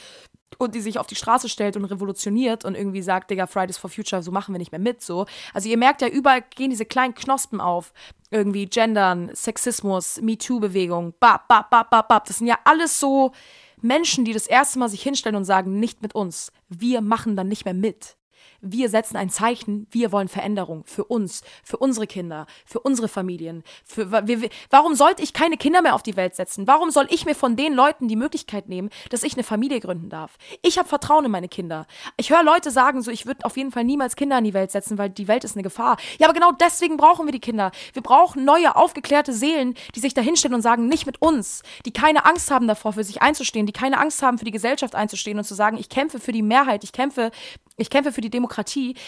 [0.59, 3.89] und die sich auf die Straße stellt und revolutioniert und irgendwie sagt, Digga, Fridays for
[3.89, 5.27] Future, so machen wir nicht mehr mit, so.
[5.53, 7.93] Also ihr merkt ja, überall gehen diese kleinen Knospen auf.
[8.33, 12.25] Irgendwie Gendern, Sexismus, MeToo-Bewegung, bap, bap, bap, bap, bap.
[12.25, 13.31] Das sind ja alles so
[13.81, 16.51] Menschen, die das erste Mal sich hinstellen und sagen, nicht mit uns.
[16.69, 18.17] Wir machen dann nicht mehr mit.
[18.67, 23.63] Wir setzen ein Zeichen, wir wollen Veränderung für uns, für unsere Kinder, für unsere Familien.
[23.85, 26.67] Für, wir, warum sollte ich keine Kinder mehr auf die Welt setzen?
[26.67, 30.09] Warum soll ich mir von den Leuten die Möglichkeit nehmen, dass ich eine Familie gründen
[30.09, 30.39] darf?
[30.63, 31.87] Ich habe Vertrauen in meine Kinder.
[32.17, 34.71] Ich höre Leute sagen so, ich würde auf jeden Fall niemals Kinder in die Welt
[34.71, 35.99] setzen, weil die Welt ist eine Gefahr.
[36.19, 37.71] Ja, aber genau deswegen brauchen wir die Kinder.
[37.93, 42.25] Wir brauchen neue, aufgeklärte Seelen, die sich dahinstellen und sagen, nicht mit uns, die keine
[42.25, 45.45] Angst haben davor, für sich einzustehen, die keine Angst haben, für die Gesellschaft einzustehen und
[45.45, 47.31] zu sagen, ich kämpfe für die Mehrheit, ich kämpfe
[47.77, 48.54] ich kämpfe für die Demokratie,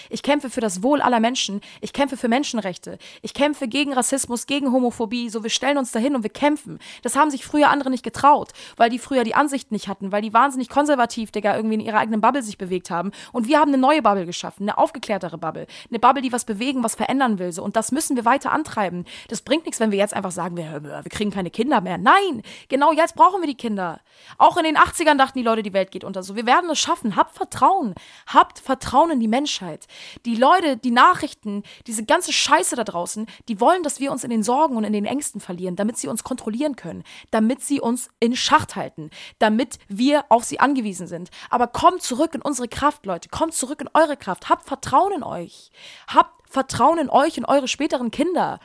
[0.08, 4.46] ich kämpfe für das Wohl aller Menschen, ich kämpfe für Menschenrechte, ich kämpfe gegen Rassismus,
[4.46, 6.78] gegen Homophobie, so wir stellen uns dahin und wir kämpfen.
[7.02, 10.22] Das haben sich früher andere nicht getraut, weil die früher die Ansicht nicht hatten, weil
[10.22, 13.12] die wahnsinnig konservativ, Digga, irgendwie in ihrer eigenen Bubble sich bewegt haben.
[13.32, 16.82] Und wir haben eine neue Bubble geschaffen, eine aufgeklärtere Bubble, eine Bubble, die was bewegen,
[16.82, 17.52] was verändern will.
[17.52, 17.62] So.
[17.62, 19.04] Und das müssen wir weiter antreiben.
[19.28, 21.98] Das bringt nichts, wenn wir jetzt einfach sagen, wir, wir kriegen keine Kinder mehr.
[21.98, 24.00] Nein, genau jetzt brauchen wir die Kinder.
[24.38, 26.22] Auch in den 80ern dachten die Leute, die Welt geht unter.
[26.22, 27.16] So, wir werden es schaffen.
[27.16, 27.94] Habt Vertrauen.
[28.26, 29.86] Habt Vertrauen in die Menschheit.
[30.24, 34.30] Die Leute, die Nachrichten, diese ganze Scheiße da draußen, die wollen, dass wir uns in
[34.30, 38.08] den Sorgen und in den Ängsten verlieren, damit sie uns kontrollieren können, damit sie uns
[38.20, 41.30] in Schacht halten, damit wir auf sie angewiesen sind.
[41.50, 43.28] Aber kommt zurück in unsere Kraft, Leute.
[43.28, 44.48] Kommt zurück in eure Kraft.
[44.48, 45.70] Habt Vertrauen in euch.
[46.08, 48.60] Habt Vertrauen in euch und eure späteren Kinder.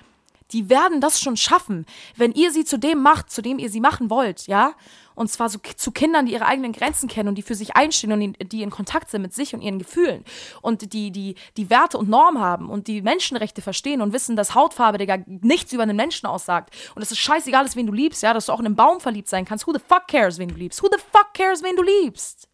[0.52, 1.86] Die werden das schon schaffen,
[2.16, 4.74] wenn ihr sie zu dem macht, zu dem ihr sie machen wollt, ja?
[5.16, 8.12] Und zwar so zu Kindern, die ihre eigenen Grenzen kennen und die für sich einstehen
[8.12, 10.24] und die in Kontakt sind mit sich und ihren Gefühlen
[10.62, 14.56] und die, die, die Werte und Normen haben und die Menschenrechte verstehen und wissen, dass
[14.56, 16.76] Hautfarbe, Digga, nichts über einen Menschen aussagt.
[16.96, 19.00] Und es ist scheißegal ist, wen du liebst, ja, dass du auch in einen Baum
[19.00, 19.68] verliebt sein kannst.
[19.68, 20.82] Who the fuck cares, wen du liebst?
[20.82, 22.48] Who the fuck cares, wen du liebst?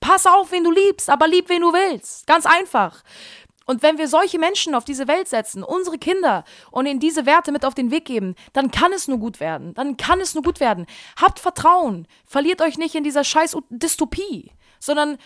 [0.00, 2.26] Pass auf, wen du liebst, aber lieb, wen du willst.
[2.26, 3.02] Ganz einfach.
[3.68, 7.52] Und wenn wir solche Menschen auf diese Welt setzen, unsere Kinder, und ihnen diese Werte
[7.52, 9.74] mit auf den Weg geben, dann kann es nur gut werden.
[9.74, 10.86] Dann kann es nur gut werden.
[11.20, 12.08] Habt Vertrauen.
[12.24, 15.18] Verliert euch nicht in dieser scheiß Dystopie, sondern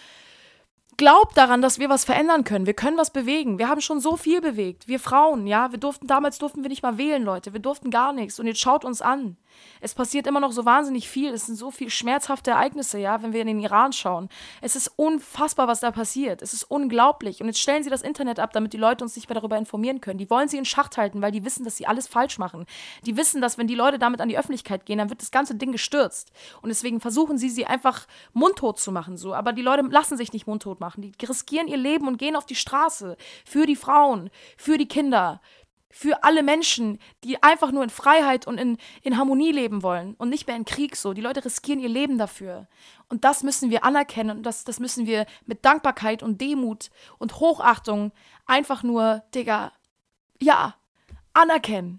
[0.98, 2.66] Glaubt daran, dass wir was verändern können.
[2.66, 3.58] Wir können was bewegen.
[3.58, 4.88] Wir haben schon so viel bewegt.
[4.88, 7.52] Wir Frauen, ja, wir durften damals durften wir nicht mal wählen, Leute.
[7.54, 8.38] Wir durften gar nichts.
[8.38, 9.36] Und jetzt schaut uns an.
[9.80, 11.32] Es passiert immer noch so wahnsinnig viel.
[11.32, 14.28] Es sind so viele schmerzhafte Ereignisse, ja, wenn wir in den Iran schauen.
[14.60, 16.42] Es ist unfassbar, was da passiert.
[16.42, 17.40] Es ist unglaublich.
[17.40, 20.00] Und jetzt stellen sie das Internet ab, damit die Leute uns nicht mehr darüber informieren
[20.00, 20.18] können.
[20.18, 22.66] Die wollen sie in Schacht halten, weil die wissen, dass sie alles falsch machen.
[23.06, 25.54] Die wissen, dass wenn die Leute damit an die Öffentlichkeit gehen, dann wird das ganze
[25.54, 26.32] Ding gestürzt.
[26.60, 29.34] Und deswegen versuchen sie, sie einfach mundtot zu machen, so.
[29.34, 31.02] Aber die Leute lassen sich nicht mundtot machen.
[31.02, 33.16] Die riskieren ihr Leben und gehen auf die Straße.
[33.44, 35.40] Für die Frauen, für die Kinder,
[35.92, 40.30] für alle Menschen, die einfach nur in Freiheit und in, in Harmonie leben wollen und
[40.30, 41.12] nicht mehr in Krieg so.
[41.12, 42.66] Die Leute riskieren ihr Leben dafür.
[43.08, 47.40] Und das müssen wir anerkennen und das, das müssen wir mit Dankbarkeit und Demut und
[47.40, 48.12] Hochachtung
[48.46, 49.72] einfach nur, Digga,
[50.40, 50.74] ja,
[51.34, 51.98] anerkennen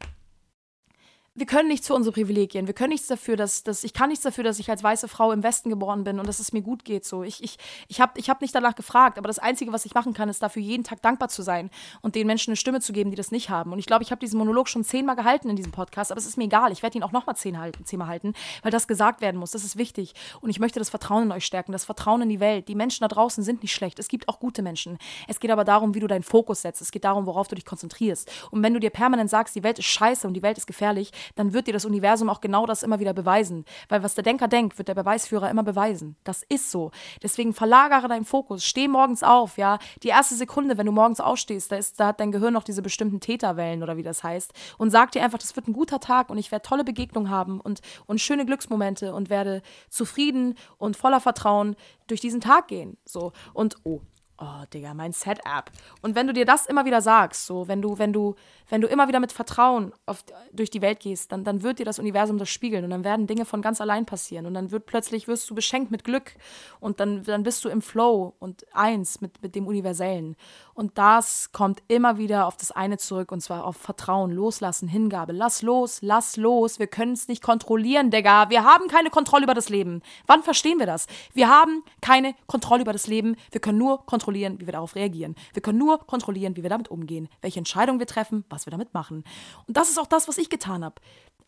[1.35, 2.67] wir können nichts für unsere Privilegien.
[2.67, 5.31] Wir können nichts dafür, dass, dass ich kann nichts dafür, dass ich als weiße Frau
[5.31, 7.05] im Westen geboren bin und dass es mir gut geht.
[7.05, 7.57] So, ich, ich,
[7.87, 10.43] ich habe ich hab nicht danach gefragt, aber das Einzige, was ich machen kann, ist
[10.43, 11.71] dafür jeden Tag dankbar zu sein
[12.01, 13.73] und den Menschen eine Stimme zu geben, die das nicht haben.
[13.73, 16.27] Und ich glaube, ich habe diesen Monolog schon zehnmal gehalten in diesem Podcast, aber es
[16.27, 16.71] ist mir egal.
[16.71, 19.51] Ich werde ihn auch nochmal zehn halten, zehnmal halten, weil das gesagt werden muss.
[19.51, 20.13] Das ist wichtig.
[20.39, 22.67] Und ich möchte das Vertrauen in euch stärken, das Vertrauen in die Welt.
[22.67, 23.97] Die Menschen da draußen sind nicht schlecht.
[23.97, 24.99] Es gibt auch gute Menschen.
[25.27, 26.79] Es geht aber darum, wie du deinen Fokus setzt.
[26.79, 28.31] Es geht darum, worauf du dich konzentrierst.
[28.51, 31.11] Und wenn du dir permanent sagst, die Welt ist scheiße und die Welt ist gefährlich,
[31.35, 33.65] dann wird dir das Universum auch genau das immer wieder beweisen.
[33.89, 36.15] Weil was der Denker denkt, wird der Beweisführer immer beweisen.
[36.23, 36.91] Das ist so.
[37.21, 38.65] Deswegen verlagere deinen Fokus.
[38.65, 39.79] Steh morgens auf, ja.
[40.03, 42.81] Die erste Sekunde, wenn du morgens aufstehst, da, ist, da hat dein Gehirn noch diese
[42.81, 44.53] bestimmten Täterwellen oder wie das heißt.
[44.77, 47.59] Und sag dir einfach, das wird ein guter Tag und ich werde tolle Begegnungen haben
[47.59, 51.75] und, und schöne Glücksmomente und werde zufrieden und voller Vertrauen
[52.07, 52.97] durch diesen Tag gehen.
[53.05, 53.31] So.
[53.53, 54.01] Und, oh,
[54.37, 55.71] oh, Digga, mein Setup.
[56.01, 58.35] Und wenn du dir das immer wieder sagst, so, wenn du, wenn du,
[58.69, 61.85] wenn du immer wieder mit Vertrauen auf, durch die Welt gehst, dann, dann wird dir
[61.85, 64.85] das Universum das spiegeln und dann werden Dinge von ganz allein passieren und dann wird
[64.85, 66.33] plötzlich, wirst du beschenkt mit Glück
[66.79, 70.35] und dann, dann bist du im Flow und eins mit, mit dem Universellen.
[70.73, 75.31] Und das kommt immer wieder auf das eine zurück und zwar auf Vertrauen, Loslassen, Hingabe.
[75.31, 76.79] Lass los, lass los.
[76.79, 78.49] Wir können es nicht kontrollieren, Digga.
[78.49, 80.01] Wir haben keine Kontrolle über das Leben.
[80.25, 81.05] Wann verstehen wir das?
[81.33, 83.35] Wir haben keine Kontrolle über das Leben.
[83.51, 84.22] Wir können nur kontrollieren,
[84.59, 85.35] wie wir darauf reagieren.
[85.53, 88.93] Wir können nur kontrollieren, wie wir damit umgehen, welche Entscheidungen wir treffen, was wir damit
[88.93, 89.23] machen.
[89.67, 90.95] Und das ist auch das, was ich getan habe.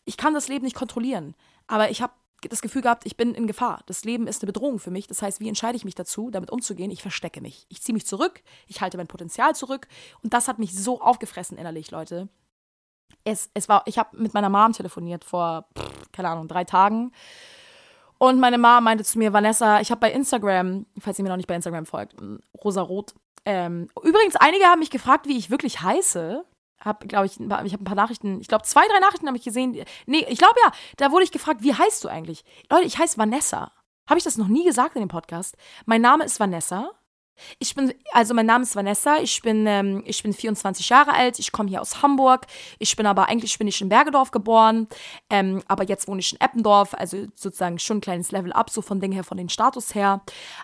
[0.04, 1.34] Ich kann das Leben nicht kontrollieren,
[1.66, 2.12] aber ich habe
[2.42, 3.82] das Gefühl gehabt, ich bin in Gefahr.
[3.86, 5.06] Das Leben ist eine Bedrohung für mich.
[5.06, 6.90] Das heißt, wie entscheide ich mich dazu, damit umzugehen?
[6.90, 7.66] Ich verstecke mich.
[7.68, 9.88] Ich ziehe mich zurück, ich halte mein Potenzial zurück.
[10.22, 12.28] Und das hat mich so aufgefressen innerlich, Leute.
[13.24, 15.68] Es, es war, ich habe mit meiner Mom telefoniert vor,
[16.12, 17.12] keine Ahnung, drei Tagen.
[18.18, 21.36] Und meine Mom meinte zu mir, Vanessa, ich habe bei Instagram, falls ihr mir noch
[21.36, 22.14] nicht bei Instagram folgt,
[22.62, 23.14] rosarot.
[23.44, 26.44] Ähm, übrigens, einige haben mich gefragt, wie ich wirklich heiße
[26.80, 29.44] habe, glaube ich, ich habe ein paar Nachrichten, ich glaube, zwei, drei Nachrichten habe ich
[29.44, 29.72] gesehen.
[30.06, 32.44] Nee, ich glaube ja, da wurde ich gefragt, wie heißt du eigentlich?
[32.70, 33.72] Leute, ich heiße Vanessa.
[34.08, 35.56] Habe ich das noch nie gesagt in dem Podcast?
[35.84, 36.92] Mein Name ist Vanessa.
[37.58, 41.38] Ich bin, also mein Name ist Vanessa, ich bin, ähm, ich bin 24 Jahre alt,
[41.38, 42.46] ich komme hier aus Hamburg,
[42.78, 44.88] ich bin aber, eigentlich bin ich in Bergedorf geboren,
[45.30, 48.82] ähm, aber jetzt wohne ich in Eppendorf, also sozusagen schon ein kleines Level up, so
[48.82, 50.22] von Ding her, von den Status her.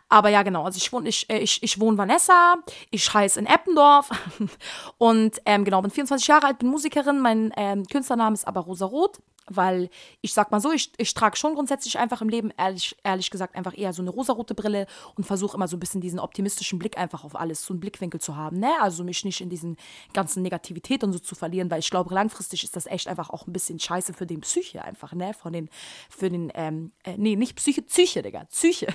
[0.09, 2.57] Aber ja, genau, also ich wohne, ich, äh, ich, ich wohne Vanessa,
[2.91, 4.11] ich heiße in Eppendorf.
[4.99, 8.87] Und ähm, genau, bin 24 Jahre alt, bin Musikerin, mein ähm, Künstlername ist aber Rosa
[8.87, 9.20] Roth
[9.57, 9.90] weil
[10.20, 13.57] ich sag mal so, ich, ich trage schon grundsätzlich einfach im Leben, ehrlich, ehrlich gesagt,
[13.57, 14.86] einfach eher so eine rosarote Brille
[15.16, 18.20] und versuche immer so ein bisschen diesen optimistischen Blick einfach auf alles, so einen Blickwinkel
[18.20, 18.70] zu haben, ne?
[18.80, 19.76] Also mich nicht in diesen
[20.12, 23.46] ganzen Negativität und so zu verlieren, weil ich glaube, langfristig ist das echt einfach auch
[23.46, 25.34] ein bisschen scheiße für den Psyche einfach, ne?
[25.34, 25.68] Von den,
[26.11, 28.88] für den, ähm, äh, nee, nicht Psyche, Psyche, Digga, Psyche.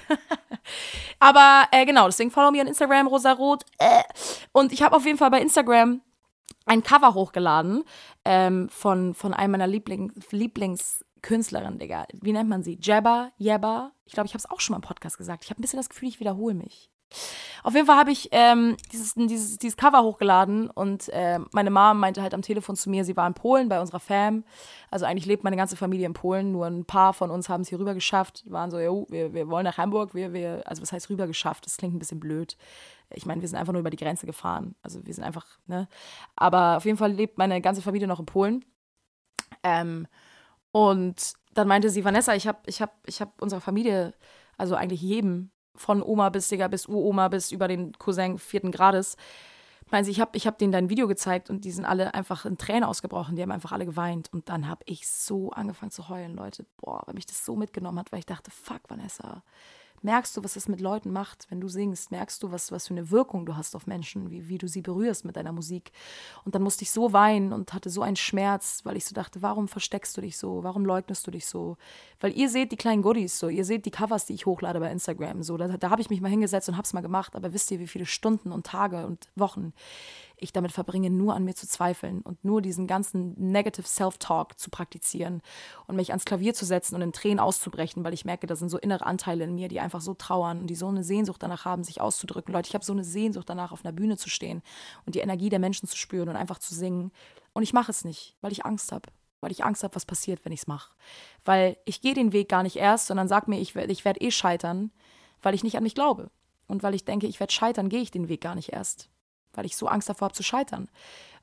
[1.19, 3.63] Aber äh, genau, deswegen follow mir on Instagram, rosarot.
[3.77, 4.03] Äh.
[4.51, 6.01] Und ich habe auf jeden Fall bei Instagram
[6.65, 7.83] ein Cover hochgeladen
[8.25, 12.05] ähm, von, von einem meiner Liebling, Lieblingskünstlerinnen, Digga.
[12.13, 12.77] Wie nennt man sie?
[12.81, 13.31] Jabba?
[13.37, 13.91] Jabba?
[14.05, 15.43] Ich glaube, ich habe es auch schon mal im Podcast gesagt.
[15.43, 16.91] Ich habe ein bisschen das Gefühl, ich wiederhole mich.
[17.63, 21.99] Auf jeden Fall habe ich ähm, dieses, dieses, dieses Cover hochgeladen und äh, meine Mom
[21.99, 24.43] meinte halt am Telefon zu mir, sie war in Polen bei unserer Fam.
[24.89, 27.69] Also eigentlich lebt meine ganze Familie in Polen, nur ein paar von uns haben es
[27.69, 30.91] hier rüber geschafft, waren so, jo, wir, wir wollen nach Hamburg, wir, wir, also was
[30.91, 31.65] heißt rüber geschafft?
[31.65, 32.57] Das klingt ein bisschen blöd.
[33.13, 34.75] Ich meine, wir sind einfach nur über die Grenze gefahren.
[34.81, 35.87] Also wir sind einfach, ne?
[36.35, 38.65] Aber auf jeden Fall lebt meine ganze Familie noch in Polen.
[39.63, 40.07] Ähm,
[40.71, 44.13] und dann meinte sie, Vanessa, ich habe ich hab, ich hab unserer Familie,
[44.57, 49.15] also eigentlich jedem, von Oma bis Digga, bis Uroma, bis über den Cousin vierten Grades,
[49.89, 52.57] meinte ich habe ich hab denen dein Video gezeigt und die sind alle einfach in
[52.57, 53.35] Tränen ausgebrochen.
[53.35, 54.31] Die haben einfach alle geweint.
[54.33, 56.65] Und dann habe ich so angefangen zu heulen, Leute.
[56.77, 59.43] Boah, weil mich das so mitgenommen hat, weil ich dachte, fuck, Vanessa,
[60.01, 62.93] merkst du, was es mit Leuten macht, wenn du singst, merkst du, was, was für
[62.93, 65.91] eine Wirkung du hast auf Menschen, wie, wie du sie berührst mit deiner Musik.
[66.45, 69.41] Und dann musste ich so weinen und hatte so einen Schmerz, weil ich so dachte,
[69.41, 71.77] warum versteckst du dich so, warum leugnest du dich so?
[72.19, 74.91] Weil ihr seht die kleinen Goodies so, ihr seht die Covers, die ich hochlade bei
[74.91, 77.71] Instagram, so, da, da habe ich mich mal hingesetzt und hab's mal gemacht, aber wisst
[77.71, 79.73] ihr, wie viele Stunden und Tage und Wochen
[80.39, 84.69] ich damit verbringe, nur an mir zu zweifeln und nur diesen ganzen Negative Self-Talk zu
[84.69, 85.41] praktizieren
[85.87, 88.69] und mich ans Klavier zu setzen und in Tränen auszubrechen, weil ich merke, da sind
[88.69, 91.65] so innere Anteile in mir, die einfach so trauern und die so eine Sehnsucht danach
[91.65, 92.53] haben, sich auszudrücken.
[92.53, 94.61] Leute, ich habe so eine Sehnsucht danach, auf einer Bühne zu stehen
[95.05, 97.11] und die Energie der Menschen zu spüren und einfach zu singen.
[97.53, 99.09] Und ich mache es nicht, weil ich Angst habe
[99.39, 100.95] weil ich Angst habe, was passiert, wenn ich es mache.
[101.45, 104.31] Weil ich gehe den Weg gar nicht erst, sondern sag mir, ich, ich werde eh
[104.31, 104.91] scheitern,
[105.43, 106.31] weil ich nicht an mich glaube.
[106.67, 109.11] Und weil ich denke, ich werde scheitern, gehe ich den Weg gar nicht erst
[109.57, 110.87] weil ich so Angst davor habe zu scheitern.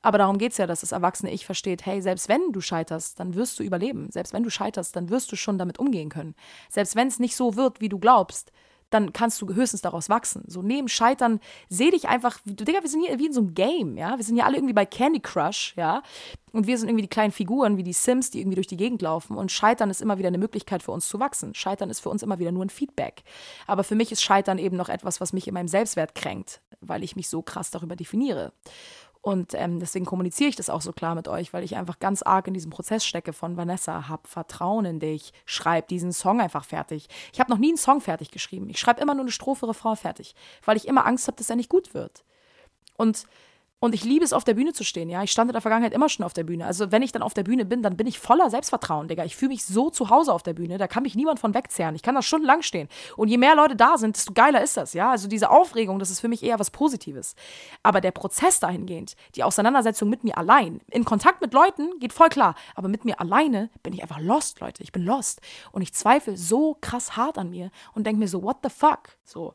[0.02, 3.18] Aber darum geht es ja, dass das erwachsene Ich versteht, hey, selbst wenn du scheiterst,
[3.18, 4.10] dann wirst du überleben.
[4.10, 6.34] Selbst wenn du scheiterst, dann wirst du schon damit umgehen können.
[6.68, 8.52] Selbst wenn es nicht so wird, wie du glaubst,
[8.94, 10.44] dann kannst du höchstens daraus wachsen.
[10.46, 13.96] So neben Scheitern, seh dich einfach, Digga, wir sind hier wie in so einem Game,
[13.96, 14.16] ja.
[14.16, 16.02] Wir sind ja alle irgendwie bei Candy Crush, ja.
[16.52, 19.02] Und wir sind irgendwie die kleinen Figuren wie die Sims, die irgendwie durch die Gegend
[19.02, 19.36] laufen.
[19.36, 21.54] Und Scheitern ist immer wieder eine Möglichkeit für uns zu wachsen.
[21.54, 23.24] Scheitern ist für uns immer wieder nur ein Feedback.
[23.66, 27.02] Aber für mich ist Scheitern eben noch etwas, was mich in meinem Selbstwert kränkt, weil
[27.02, 28.52] ich mich so krass darüber definiere.
[29.24, 32.20] Und ähm, deswegen kommuniziere ich das auch so klar mit euch, weil ich einfach ganz
[32.20, 36.66] arg in diesem Prozess stecke von Vanessa, hab Vertrauen in dich, schreib diesen Song einfach
[36.66, 37.08] fertig.
[37.32, 38.68] Ich habe noch nie einen Song fertig geschrieben.
[38.68, 40.34] Ich schreibe immer nur eine Strophe, Refrain fertig,
[40.66, 42.22] weil ich immer Angst habe, dass er nicht gut wird.
[42.98, 43.24] Und
[43.80, 45.22] und ich liebe es, auf der Bühne zu stehen, ja.
[45.22, 46.64] Ich stand in der Vergangenheit immer schon auf der Bühne.
[46.64, 49.24] Also, wenn ich dann auf der Bühne bin, dann bin ich voller Selbstvertrauen, Digga.
[49.24, 51.94] Ich fühle mich so zu Hause auf der Bühne, da kann mich niemand von wegzehren.
[51.94, 52.88] Ich kann da stundenlang stehen.
[53.16, 55.10] Und je mehr Leute da sind, desto geiler ist das, ja.
[55.10, 57.34] Also, diese Aufregung, das ist für mich eher was Positives.
[57.82, 62.30] Aber der Prozess dahingehend, die Auseinandersetzung mit mir allein, in Kontakt mit Leuten, geht voll
[62.30, 62.54] klar.
[62.74, 64.82] Aber mit mir alleine bin ich einfach lost, Leute.
[64.82, 65.42] Ich bin lost.
[65.72, 69.16] Und ich zweifle so krass hart an mir und denke mir so, what the fuck?
[69.24, 69.54] So.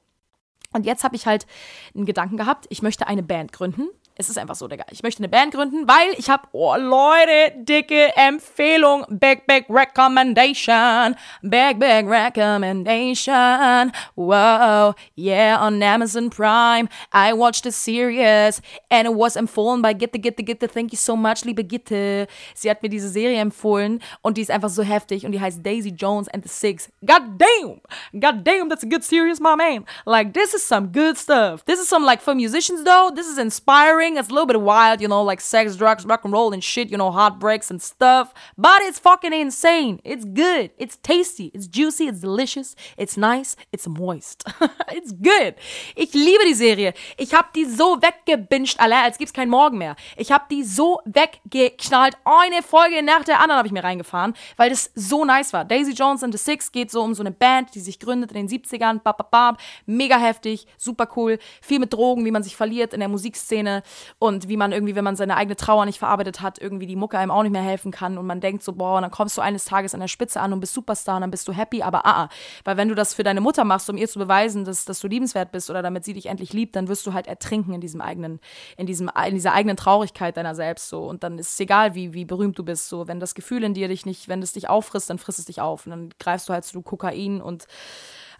[0.72, 1.48] Und jetzt habe ich halt
[1.96, 3.88] einen Gedanken gehabt, ich möchte eine Band gründen.
[4.20, 4.84] Es ist einfach so, Digga.
[4.92, 9.06] Ich möchte eine Band gründen, weil ich habe, oh Leute, dicke Empfehlung.
[9.08, 11.16] Big, big recommendation.
[11.42, 13.94] Big, big recommendation.
[14.18, 16.90] Wow, yeah, on Amazon Prime.
[17.14, 18.62] I watched the series
[18.92, 20.68] and it was empfohlen by Gitte, Gitte, Gitte.
[20.68, 22.28] Thank you so much, liebe Gitte.
[22.54, 25.66] Sie hat mir diese Serie empfohlen und die ist einfach so heftig und die heißt
[25.66, 26.92] Daisy Jones and the Six.
[27.06, 27.80] God damn!
[28.20, 29.86] God damn, that's a good series, my man.
[30.06, 31.64] Like, this is some good stuff.
[31.64, 34.60] This is some, like, for musicians, though, this is inspiring thing that's a little bit
[34.60, 37.82] wild, you know, like sex, drugs, rock and roll and shit, you know, heartbreaks and
[37.82, 38.34] stuff.
[38.58, 40.02] But it's fucking insane.
[40.04, 40.72] It's good.
[40.78, 41.52] It's tasty.
[41.54, 42.08] It's juicy.
[42.08, 42.76] It's delicious.
[42.98, 43.56] It's nice.
[43.72, 44.44] It's moist.
[44.98, 45.56] it's good.
[45.96, 46.94] Ich liebe die Serie.
[47.18, 49.96] Ich hab die so weggebinged, alle, als gibt's keinen Morgen mehr.
[50.18, 52.18] Ich hab die so weggeknallt.
[52.26, 55.66] Eine Folge nach der anderen habe ich mir reingefahren, weil das so nice war.
[55.66, 58.48] Daisy Jones and the Six geht so um so eine Band, die sich gründet in
[58.48, 59.00] den 70ern.
[59.00, 59.58] Bap, bap, bap.
[59.86, 61.38] Mega heftig, super cool.
[61.62, 63.84] Viel mit Drogen, wie man sich verliert in der Musikszene.
[64.20, 67.18] Und wie man irgendwie, wenn man seine eigene Trauer nicht verarbeitet hat, irgendwie die Mucke
[67.18, 69.42] einem auch nicht mehr helfen kann und man denkt so, boah, und dann kommst du
[69.42, 72.06] eines Tages an der Spitze an und bist Superstar und dann bist du happy, aber
[72.06, 72.30] ah, ah.
[72.64, 75.08] Weil wenn du das für deine Mutter machst, um ihr zu beweisen, dass, dass du
[75.08, 78.02] liebenswert bist oder damit sie dich endlich liebt, dann wirst du halt ertrinken in diesem
[78.02, 78.40] eigenen,
[78.78, 81.04] in diesem, in dieser eigenen Traurigkeit deiner selbst so.
[81.06, 82.90] Und dann ist es egal, wie, wie berühmt du bist.
[82.90, 85.46] So, wenn das Gefühl in dir dich nicht, wenn es dich auffrisst, dann frisst es
[85.46, 85.86] dich auf.
[85.86, 87.68] Und dann greifst du halt zu Kokain und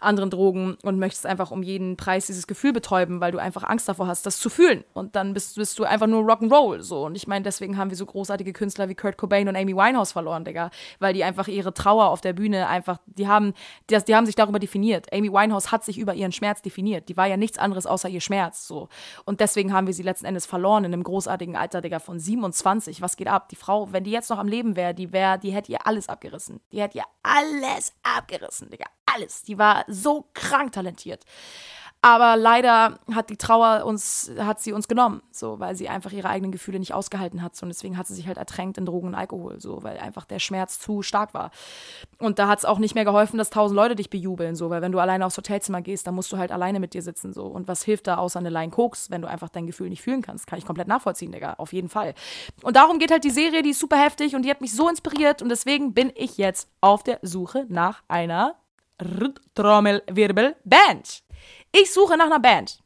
[0.00, 3.88] anderen Drogen und möchtest einfach um jeden Preis dieses Gefühl betäuben, weil du einfach Angst
[3.88, 4.84] davor hast, das zu fühlen.
[4.92, 6.82] Und dann bist, bist du einfach nur Rock'n'Roll.
[6.82, 7.06] So.
[7.06, 10.12] Und ich meine, deswegen haben wir so großartige Künstler wie Kurt Cobain und Amy Winehouse
[10.12, 10.70] verloren, Digga.
[10.98, 13.54] Weil die einfach ihre Trauer auf der Bühne einfach, die haben,
[13.88, 15.12] die, die haben sich darüber definiert.
[15.12, 17.08] Amy Winehouse hat sich über ihren Schmerz definiert.
[17.08, 18.66] Die war ja nichts anderes außer ihr Schmerz.
[18.66, 18.88] So.
[19.24, 23.02] Und deswegen haben wir sie letzten Endes verloren in einem großartigen Alter, Digga, von 27.
[23.02, 23.48] Was geht ab?
[23.48, 26.08] Die Frau, wenn die jetzt noch am Leben wäre, die wäre, die hätte ihr alles
[26.08, 26.60] abgerissen.
[26.72, 29.42] Die hätte ihr alles abgerissen, Digga alles.
[29.42, 31.24] Die war so krank talentiert.
[32.02, 36.30] Aber leider hat die Trauer uns, hat sie uns genommen, so, weil sie einfach ihre
[36.30, 37.54] eigenen Gefühle nicht ausgehalten hat.
[37.54, 40.24] So, und deswegen hat sie sich halt ertränkt in Drogen und Alkohol, so, weil einfach
[40.24, 41.50] der Schmerz zu stark war.
[42.18, 44.80] Und da hat es auch nicht mehr geholfen, dass tausend Leute dich bejubeln, so, weil
[44.80, 47.44] wenn du alleine aufs Hotelzimmer gehst, dann musst du halt alleine mit dir sitzen, so.
[47.44, 50.22] Und was hilft da außer eine Line Koks, wenn du einfach dein Gefühl nicht fühlen
[50.22, 50.46] kannst?
[50.46, 52.14] Kann ich komplett nachvollziehen, Digga, auf jeden Fall.
[52.62, 54.88] Und darum geht halt die Serie, die ist super heftig und die hat mich so
[54.88, 58.54] inspiriert und deswegen bin ich jetzt auf der Suche nach einer
[59.54, 61.22] Trommelwirbel Band.
[61.72, 62.78] Ich suche nach einer Band.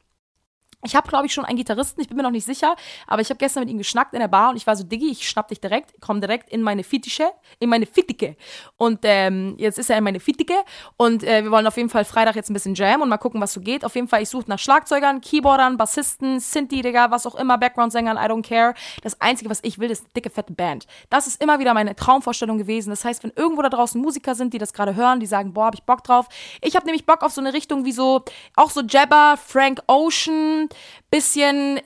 [0.85, 2.75] Ich habe, glaube ich, schon einen Gitarristen, ich bin mir noch nicht sicher,
[3.07, 5.11] aber ich habe gestern mit ihm geschnackt in der Bar und ich war so, Diggi,
[5.11, 8.35] ich schnapp dich direkt, komm direkt in meine Fittiche, in meine Fittike.
[8.77, 10.55] Und ähm, jetzt ist er in meine Fittike
[10.97, 13.41] und äh, wir wollen auf jeden Fall Freitag jetzt ein bisschen Jam und mal gucken,
[13.41, 13.83] was so geht.
[13.83, 18.17] Auf jeden Fall, ich suche nach Schlagzeugern, Keyboardern, Bassisten, Sinti, Digga, was auch immer, Background-Sängern,
[18.17, 18.73] I don't care.
[19.01, 20.85] Das Einzige, was ich will, ist eine dicke, fette Band.
[21.09, 22.89] Das ist immer wieder meine Traumvorstellung gewesen.
[22.89, 25.65] Das heißt, wenn irgendwo da draußen Musiker sind, die das gerade hören, die sagen, boah,
[25.65, 26.27] hab ich Bock drauf.
[26.61, 28.23] Ich habe nämlich Bock auf so eine Richtung wie so,
[28.55, 30.69] auch so Jabba, Frank Ocean,
[31.11, 31.79] bisschen,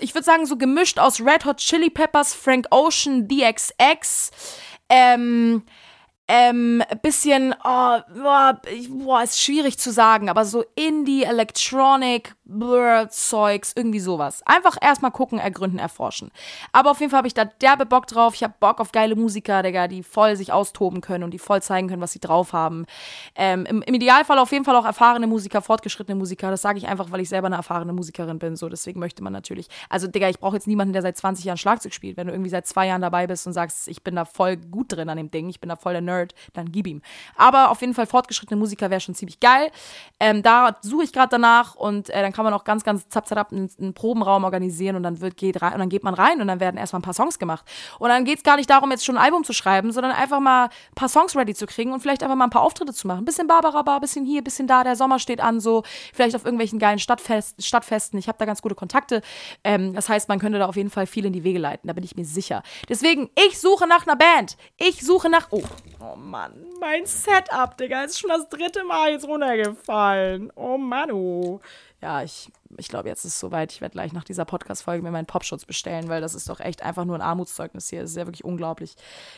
[0.00, 4.30] ich würde sagen, so gemischt aus Red Hot Chili Peppers, Frank Ocean, DXX,
[4.88, 5.62] ähm,
[6.28, 14.42] ähm, bisschen, oh, boah, ist schwierig zu sagen, aber so Indie, Electronic, Blur-Zeugs, irgendwie sowas.
[14.44, 16.30] Einfach erstmal gucken, ergründen, erforschen.
[16.72, 18.34] Aber auf jeden Fall habe ich da derbe Bock drauf.
[18.34, 21.62] Ich habe Bock auf geile Musiker, Digga, die voll sich austoben können und die voll
[21.62, 22.86] zeigen können, was sie drauf haben.
[23.34, 26.50] Ähm, im, im, Idealfall auf jeden Fall auch erfahrene Musiker, fortgeschrittene Musiker.
[26.50, 28.54] Das sage ich einfach, weil ich selber eine erfahrene Musikerin bin.
[28.54, 29.68] So, deswegen möchte man natürlich.
[29.88, 32.16] Also, Digga, ich brauche jetzt niemanden, der seit 20 Jahren Schlagzeug spielt.
[32.16, 34.92] Wenn du irgendwie seit zwei Jahren dabei bist und sagst, ich bin da voll gut
[34.92, 37.02] drin an dem Ding, ich bin da voll der Nerd Nerd, dann gib ihm.
[37.36, 39.70] Aber auf jeden Fall fortgeschrittene Musiker wäre schon ziemlich geil.
[40.20, 43.50] Ähm, da suche ich gerade danach und äh, dann kann man auch ganz, ganz zapzarab
[43.50, 46.46] einen, einen Probenraum organisieren und dann wird, geht rein und dann geht man rein und
[46.46, 47.64] dann werden erstmal ein paar Songs gemacht.
[47.98, 50.38] Und dann geht es gar nicht darum, jetzt schon ein Album zu schreiben, sondern einfach
[50.38, 53.08] mal ein paar Songs ready zu kriegen und vielleicht einfach mal ein paar Auftritte zu
[53.08, 53.24] machen.
[53.24, 55.82] bisschen Barbara Bar, bisschen hier, bisschen da, der Sommer steht an, so
[56.14, 58.20] vielleicht auf irgendwelchen geilen Stadtfest, Stadtfesten.
[58.20, 59.20] Ich habe da ganz gute Kontakte.
[59.64, 61.92] Ähm, das heißt, man könnte da auf jeden Fall viel in die Wege leiten, da
[61.92, 62.62] bin ich mir sicher.
[62.88, 64.56] Deswegen, ich suche nach einer Band.
[64.76, 65.48] Ich suche nach.
[65.50, 65.64] Oh,
[66.00, 70.52] Oh Mann, mein Setup, Digga, ist schon das dritte Mal jetzt runtergefallen.
[70.54, 71.60] Oh Mann, oh.
[72.00, 73.72] Ja, ich ich glaube, jetzt ist es soweit.
[73.72, 76.82] Ich werde gleich nach dieser Podcast-Folge mir meinen Popschutz bestellen, weil das ist doch echt
[76.82, 78.02] einfach nur ein Armutszeugnis hier.
[78.02, 78.94] Das ist ja wirklich unglaublich.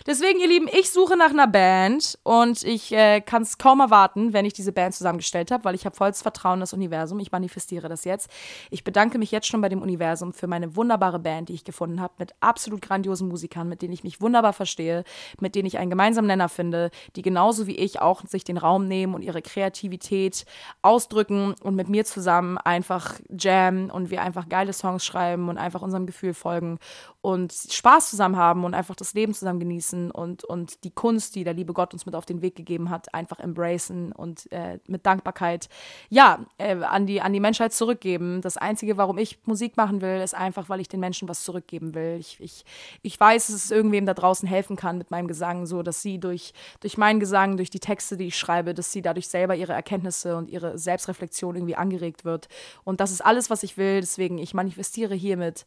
[0.06, 4.32] Deswegen, ihr Lieben, ich suche nach einer Band und ich äh, kann es kaum erwarten,
[4.32, 7.18] wenn ich diese Band zusammengestellt habe, weil ich habe volles Vertrauen in das Universum.
[7.18, 8.30] Ich manifestiere das jetzt.
[8.70, 12.00] Ich bedanke mich jetzt schon bei dem Universum für meine wunderbare Band, die ich gefunden
[12.00, 15.04] habe, mit absolut grandiosen Musikern, mit denen ich mich wunderbar verstehe,
[15.40, 18.86] mit denen ich einen gemeinsamen Nenner finde, die genauso wie ich auch sich den Raum
[18.86, 20.44] nehmen und ihre Kreativität
[20.82, 25.82] ausdrücken und mit mir zusammen einfach Jam und wir einfach geile Songs schreiben und einfach
[25.82, 26.78] unserem Gefühl folgen
[27.22, 31.44] und Spaß zusammen haben und einfach das Leben zusammen genießen und, und die Kunst, die
[31.44, 35.04] der liebe Gott uns mit auf den Weg gegeben hat, einfach embracen und äh, mit
[35.04, 35.68] Dankbarkeit,
[36.08, 38.40] ja, äh, an, die, an die Menschheit zurückgeben.
[38.40, 41.94] Das Einzige, warum ich Musik machen will, ist einfach, weil ich den Menschen was zurückgeben
[41.94, 42.16] will.
[42.18, 42.64] Ich, ich,
[43.02, 46.18] ich weiß, dass es irgendwem da draußen helfen kann mit meinem Gesang, so dass sie
[46.18, 49.74] durch, durch meinen Gesang, durch die Texte, die ich schreibe, dass sie dadurch selber ihre
[49.74, 52.48] Erkenntnisse und ihre Selbstreflexion irgendwie angeregt wird.
[52.82, 54.00] Und das ist alles, was ich will.
[54.00, 55.66] Deswegen, ich manifestiere hiermit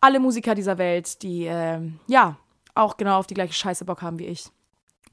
[0.00, 2.36] alle Musiker dieser Welt, die äh, ja
[2.74, 4.50] auch genau auf die gleiche Scheiße Bock haben wie ich.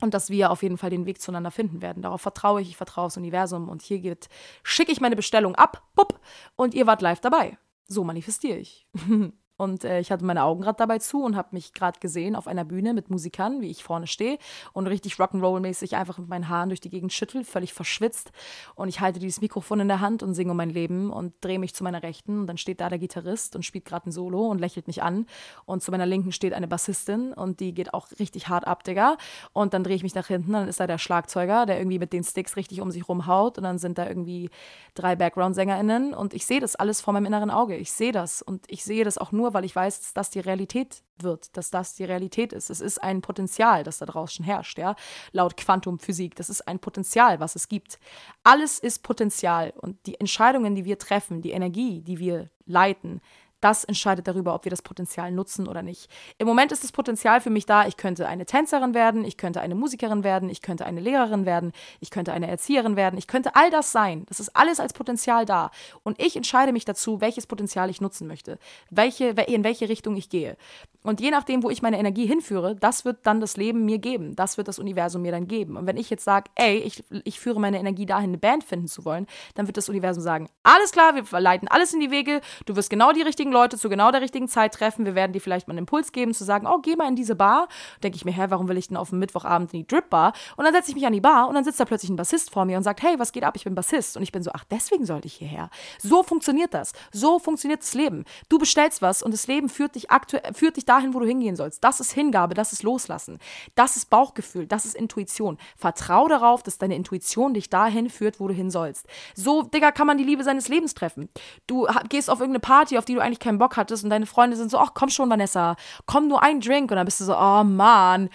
[0.01, 2.03] Und dass wir auf jeden Fall den Weg zueinander finden werden.
[2.03, 3.69] Darauf vertraue ich, ich vertraue aufs Universum.
[3.69, 4.27] Und hier geht,
[4.61, 6.19] schicke ich meine Bestellung ab, pupp,
[6.55, 7.57] und ihr wart live dabei.
[7.87, 8.87] So manifestiere ich.
[9.57, 12.47] Und äh, ich hatte meine Augen gerade dabei zu und habe mich gerade gesehen auf
[12.47, 14.37] einer Bühne mit Musikern, wie ich vorne stehe
[14.73, 18.31] und richtig Rock'n'Roll-mäßig einfach mit meinen Haaren durch die Gegend schüttel, völlig verschwitzt.
[18.75, 21.59] Und ich halte dieses Mikrofon in der Hand und singe um mein Leben und drehe
[21.59, 22.39] mich zu meiner Rechten.
[22.41, 25.25] Und dann steht da der Gitarrist und spielt gerade ein Solo und lächelt mich an.
[25.65, 29.17] Und zu meiner Linken steht eine Bassistin und die geht auch richtig hart ab, Digga.
[29.53, 32.13] Und dann drehe ich mich nach hinten, dann ist da der Schlagzeuger, der irgendwie mit
[32.13, 33.57] den Sticks richtig um sich rumhaut.
[33.57, 34.49] Und dann sind da irgendwie
[34.95, 36.13] drei Background-SängerInnen.
[36.13, 37.77] Und ich sehe das alles vor meinem inneren Auge.
[37.77, 38.41] Ich sehe das.
[38.41, 41.69] Und ich sehe das auch nur, weil ich weiß, dass das die Realität wird, dass
[41.69, 42.69] das die Realität ist.
[42.69, 44.95] Es ist ein Potenzial, das da draußen herrscht, ja,
[45.31, 46.35] laut Quantumphysik.
[46.35, 47.99] Das ist ein Potenzial, was es gibt.
[48.43, 53.21] Alles ist Potenzial und die Entscheidungen, die wir treffen, die Energie, die wir leiten,
[53.61, 56.09] das entscheidet darüber, ob wir das Potenzial nutzen oder nicht.
[56.37, 59.61] Im Moment ist das Potenzial für mich da, ich könnte eine Tänzerin werden, ich könnte
[59.61, 63.55] eine Musikerin werden, ich könnte eine Lehrerin werden, ich könnte eine Erzieherin werden, ich könnte
[63.55, 64.25] all das sein.
[64.27, 65.71] Das ist alles als Potenzial da.
[66.03, 70.29] Und ich entscheide mich dazu, welches Potenzial ich nutzen möchte, welche, in welche Richtung ich
[70.29, 70.57] gehe.
[71.03, 74.35] Und je nachdem, wo ich meine Energie hinführe, das wird dann das Leben mir geben.
[74.35, 75.77] Das wird das Universum mir dann geben.
[75.77, 78.87] Und wenn ich jetzt sage, ey, ich, ich führe meine Energie dahin, eine Band finden
[78.87, 82.41] zu wollen, dann wird das Universum sagen, alles klar, wir leiten alles in die Wege,
[82.65, 85.05] du wirst genau die richtigen Leute zu genau der richtigen Zeit treffen.
[85.05, 87.35] Wir werden dir vielleicht mal einen Impuls geben, zu sagen, oh, geh mal in diese
[87.35, 87.67] Bar.
[88.01, 90.33] Denke ich mir, hä, warum will ich denn auf dem Mittwochabend in die Drip Bar?
[90.57, 92.49] Und dann setze ich mich an die Bar und dann sitzt da plötzlich ein Bassist
[92.49, 93.55] vor mir und sagt, hey, was geht ab?
[93.55, 94.17] Ich bin Bassist.
[94.17, 95.69] Und ich bin so, ach, deswegen sollte ich hierher.
[95.99, 96.93] So funktioniert das.
[97.11, 98.25] So funktioniert das Leben.
[98.49, 100.07] Du bestellst was und das Leben führt dich,
[100.53, 101.83] führt dich dahin, wo du hingehen sollst.
[101.83, 103.37] Das ist Hingabe, das ist Loslassen.
[103.75, 105.59] Das ist Bauchgefühl, das ist Intuition.
[105.77, 109.05] Vertrau darauf, dass deine Intuition dich dahin führt, wo du hin sollst.
[109.35, 111.29] So, Digga, kann man die Liebe seines Lebens treffen.
[111.67, 114.57] Du gehst auf irgendeine Party, auf die du eigentlich keinen Bock hattest und deine Freunde
[114.57, 115.75] sind so, ach komm schon, Vanessa,
[116.05, 116.91] komm nur ein Drink.
[116.91, 118.29] Und dann bist du so, oh Mann.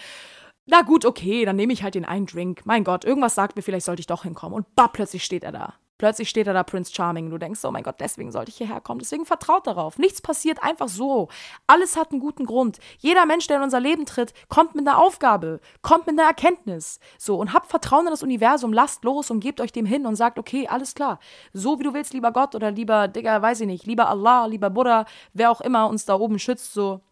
[0.67, 2.63] Na gut, okay, dann nehme ich halt den einen Drink.
[2.65, 4.55] Mein Gott, irgendwas sagt mir, vielleicht sollte ich doch hinkommen.
[4.55, 5.75] Und bah, plötzlich steht er da.
[6.01, 7.29] Plötzlich steht er da, Prince Charming.
[7.29, 9.01] Du denkst, oh mein Gott, deswegen sollte ich hierher kommen.
[9.01, 9.99] Deswegen vertraut darauf.
[9.99, 11.29] Nichts passiert einfach so.
[11.67, 12.79] Alles hat einen guten Grund.
[13.01, 17.01] Jeder Mensch, der in unser Leben tritt, kommt mit einer Aufgabe, kommt mit einer Erkenntnis.
[17.19, 20.17] So, und habt Vertrauen in das Universum, lasst los und gebt euch dem hin und
[20.17, 21.19] sagt, okay, alles klar.
[21.53, 24.71] So wie du willst, lieber Gott oder lieber, Digga, weiß ich nicht, lieber Allah, lieber
[24.71, 27.03] Buddha, wer auch immer uns da oben schützt, so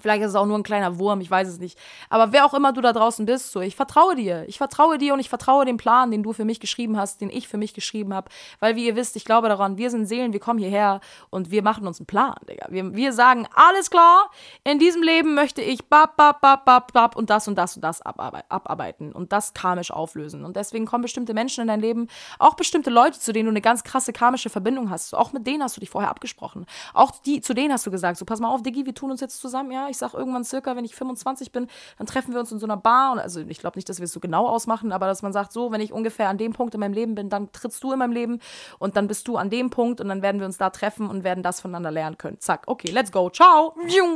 [0.00, 1.78] Vielleicht ist es auch nur ein kleiner Wurm, ich weiß es nicht.
[2.10, 4.44] Aber wer auch immer du da draußen bist, so, ich vertraue dir.
[4.48, 7.30] Ich vertraue dir und ich vertraue dem Plan, den du für mich geschrieben hast, den
[7.30, 8.30] ich für mich geschrieben habe.
[8.60, 11.62] Weil, wie ihr wisst, ich glaube daran, wir sind Seelen, wir kommen hierher und wir
[11.62, 12.66] machen uns einen Plan, Digga.
[12.70, 14.30] Wir, wir sagen, alles klar,
[14.64, 17.82] in diesem Leben möchte ich bap, bap, bap, bap, bap und das und das und
[17.82, 20.44] das abarbeiten und das karmisch auflösen.
[20.44, 23.60] Und deswegen kommen bestimmte Menschen in dein Leben, auch bestimmte Leute, zu denen du eine
[23.60, 25.14] ganz krasse karmische Verbindung hast.
[25.14, 26.66] Auch mit denen hast du dich vorher abgesprochen.
[26.94, 29.20] Auch die, zu denen hast du gesagt, so, pass mal auf, Diggi, wir tun uns
[29.20, 31.68] jetzt zusammen, ja, ich sag irgendwann circa, wenn ich 25 bin,
[31.98, 33.12] dann treffen wir uns in so einer Bar.
[33.12, 35.52] Und also ich glaube nicht, dass wir es so genau ausmachen, aber dass man sagt,
[35.52, 37.98] so, wenn ich ungefähr an dem Punkt in meinem Leben bin, dann trittst du in
[37.98, 38.40] meinem Leben
[38.78, 41.24] und dann bist du an dem Punkt und dann werden wir uns da treffen und
[41.24, 42.40] werden das voneinander lernen können.
[42.40, 43.74] Zack, okay, let's go, ciao.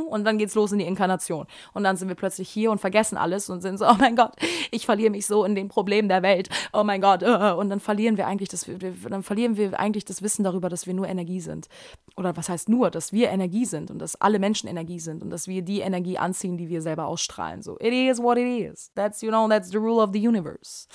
[0.09, 1.45] Und dann geht's los in die Inkarnation.
[1.73, 4.33] Und dann sind wir plötzlich hier und vergessen alles und sind so, oh mein Gott,
[4.71, 6.49] ich verliere mich so in den Problemen der Welt.
[6.73, 7.23] Oh mein Gott.
[7.23, 8.65] Äh, und dann verlieren wir eigentlich das,
[9.09, 11.67] dann verlieren wir eigentlich das Wissen darüber, dass wir nur Energie sind.
[12.15, 15.29] Oder was heißt nur, dass wir Energie sind und dass alle Menschen Energie sind und
[15.29, 17.61] dass wir die Energie anziehen, die wir selber ausstrahlen.
[17.61, 18.91] So, it is what it is.
[18.95, 20.87] That's, you know, that's the rule of the universe.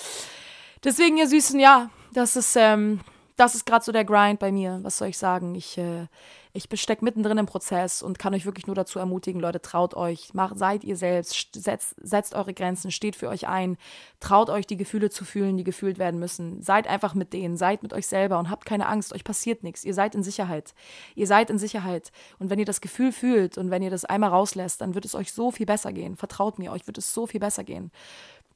[0.84, 3.00] Deswegen, ihr Süßen, ja, das ist, ähm,
[3.36, 4.80] das ist gerade so der Grind bei mir.
[4.82, 5.54] Was soll ich sagen?
[5.54, 6.06] Ich, äh,
[6.55, 10.34] ich stecke mittendrin im Prozess und kann euch wirklich nur dazu ermutigen, Leute, traut euch,
[10.34, 13.78] macht, seid ihr selbst, setzt, setzt eure Grenzen, steht für euch ein,
[14.20, 16.61] traut euch, die Gefühle zu fühlen, die gefühlt werden müssen.
[16.61, 19.82] Seid einfach mit denen, seid mit euch selber und habt keine Angst, euch passiert nichts.
[19.84, 20.74] Ihr seid in Sicherheit.
[21.14, 22.12] Ihr seid in Sicherheit.
[22.38, 25.14] Und wenn ihr das Gefühl fühlt und wenn ihr das einmal rauslässt, dann wird es
[25.14, 26.16] euch so viel besser gehen.
[26.16, 27.90] Vertraut mir, euch wird es so viel besser gehen.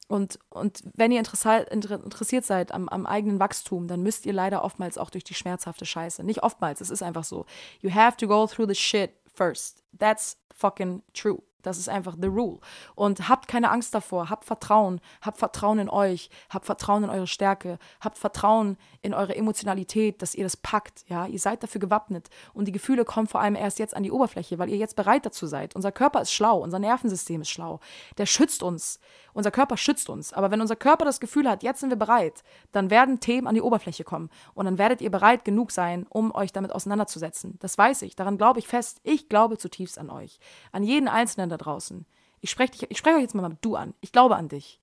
[0.09, 4.99] Und, und wenn ihr interessiert seid am, am eigenen Wachstum, dann müsst ihr leider oftmals
[4.99, 6.23] auch durch die schmerzhafte Scheiße.
[6.23, 7.45] Nicht oftmals, es ist einfach so.
[7.81, 9.83] You have to go through the shit first.
[9.99, 11.43] That's fucking true.
[11.67, 12.61] Das ist einfach the rule.
[12.95, 14.31] Und habt keine Angst davor.
[14.31, 15.01] Habt Vertrauen.
[15.21, 16.31] Habt Vertrauen in euch.
[16.49, 17.81] Habt Vertrauen in eure Stärke.
[18.01, 21.05] Habt Vertrauen in eure Emotionalität, dass ihr das packt.
[21.09, 22.31] Ja, ihr seid dafür gewappnet.
[22.55, 25.27] Und die Gefühle kommen vor allem erst jetzt an die Oberfläche, weil ihr jetzt bereit
[25.27, 25.75] dazu seid.
[25.75, 26.59] Unser Körper ist schlau.
[26.63, 27.81] Unser Nervensystem ist schlau.
[28.17, 29.01] Der schützt uns.
[29.37, 30.33] Unser Körper schützt uns.
[30.33, 33.55] Aber wenn unser Körper das Gefühl hat, jetzt sind wir bereit, dann werden Themen an
[33.55, 34.31] die Oberfläche kommen.
[34.55, 37.59] Und dann werdet ihr bereit genug sein, um euch damit auseinanderzusetzen.
[37.61, 38.17] Das weiß ich.
[38.17, 38.99] Daran glaube ich fest.
[39.03, 40.41] Ich glaube zutiefst an euch.
[40.73, 42.07] An jeden Einzelnen da draußen.
[42.41, 43.93] Ich spreche sprech euch jetzt mal mit du an.
[44.01, 44.81] Ich glaube an dich.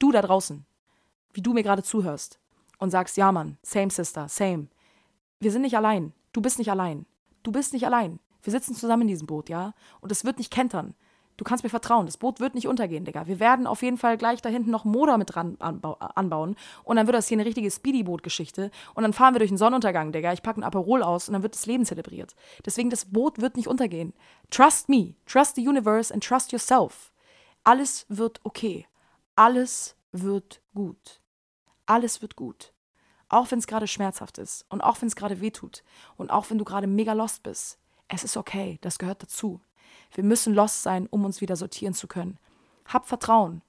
[0.00, 0.66] Du da draußen.
[1.32, 2.40] Wie du mir gerade zuhörst.
[2.78, 4.66] Und sagst, ja Mann, same sister, same.
[5.38, 6.12] Wir sind nicht allein.
[6.32, 7.06] Du bist nicht allein.
[7.44, 8.18] Du bist nicht allein.
[8.42, 9.74] Wir sitzen zusammen in diesem Boot, ja?
[10.00, 10.96] Und es wird nicht kentern.
[11.36, 13.26] Du kannst mir vertrauen, das Boot wird nicht untergehen, Digga.
[13.26, 16.56] Wir werden auf jeden Fall gleich da hinten noch Motor mit dran anbauen.
[16.82, 18.70] Und dann wird das hier eine richtige Speedyboot-Geschichte.
[18.94, 20.32] Und dann fahren wir durch den Sonnenuntergang, Digga.
[20.32, 22.34] Ich packe ein Aperol aus und dann wird das Leben zelebriert.
[22.64, 24.14] Deswegen, das Boot wird nicht untergehen.
[24.50, 27.12] Trust me, trust the universe and trust yourself.
[27.64, 28.86] Alles wird okay.
[29.34, 31.20] Alles wird gut.
[31.84, 32.72] Alles wird gut.
[33.28, 35.82] Auch wenn es gerade schmerzhaft ist und auch wenn es gerade wehtut
[36.16, 37.78] und auch wenn du gerade mega lost bist.
[38.08, 39.60] Es ist okay, das gehört dazu.
[40.12, 42.38] Wir müssen lost sein, um uns wieder sortieren zu können.
[42.86, 43.62] Hab Vertrauen.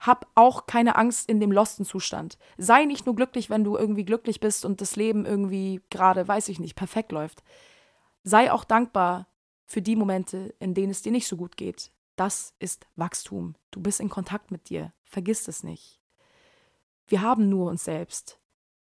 [0.00, 2.38] Hab auch keine Angst in dem losten Zustand.
[2.56, 6.48] Sei nicht nur glücklich, wenn du irgendwie glücklich bist und das Leben irgendwie gerade, weiß
[6.48, 7.42] ich nicht, perfekt läuft.
[8.22, 9.26] Sei auch dankbar
[9.66, 11.90] für die Momente, in denen es dir nicht so gut geht.
[12.16, 13.54] Das ist Wachstum.
[13.70, 14.92] Du bist in Kontakt mit dir.
[15.04, 16.00] Vergiss es nicht.
[17.06, 18.38] Wir haben nur uns selbst.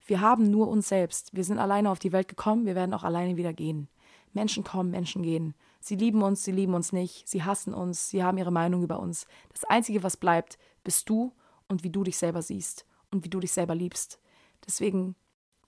[0.07, 1.35] Wir haben nur uns selbst.
[1.35, 3.89] Wir sind alleine auf die Welt gekommen, wir werden auch alleine wieder gehen.
[4.33, 5.55] Menschen kommen, Menschen gehen.
[5.85, 8.99] Sie lieben uns, sie lieben uns nicht, sie hassen uns, sie haben ihre Meinung über
[8.99, 9.27] uns.
[9.53, 11.35] Das Einzige, was bleibt, bist du
[11.69, 14.19] und wie du dich selber siehst und wie du dich selber liebst.
[14.67, 15.15] Deswegen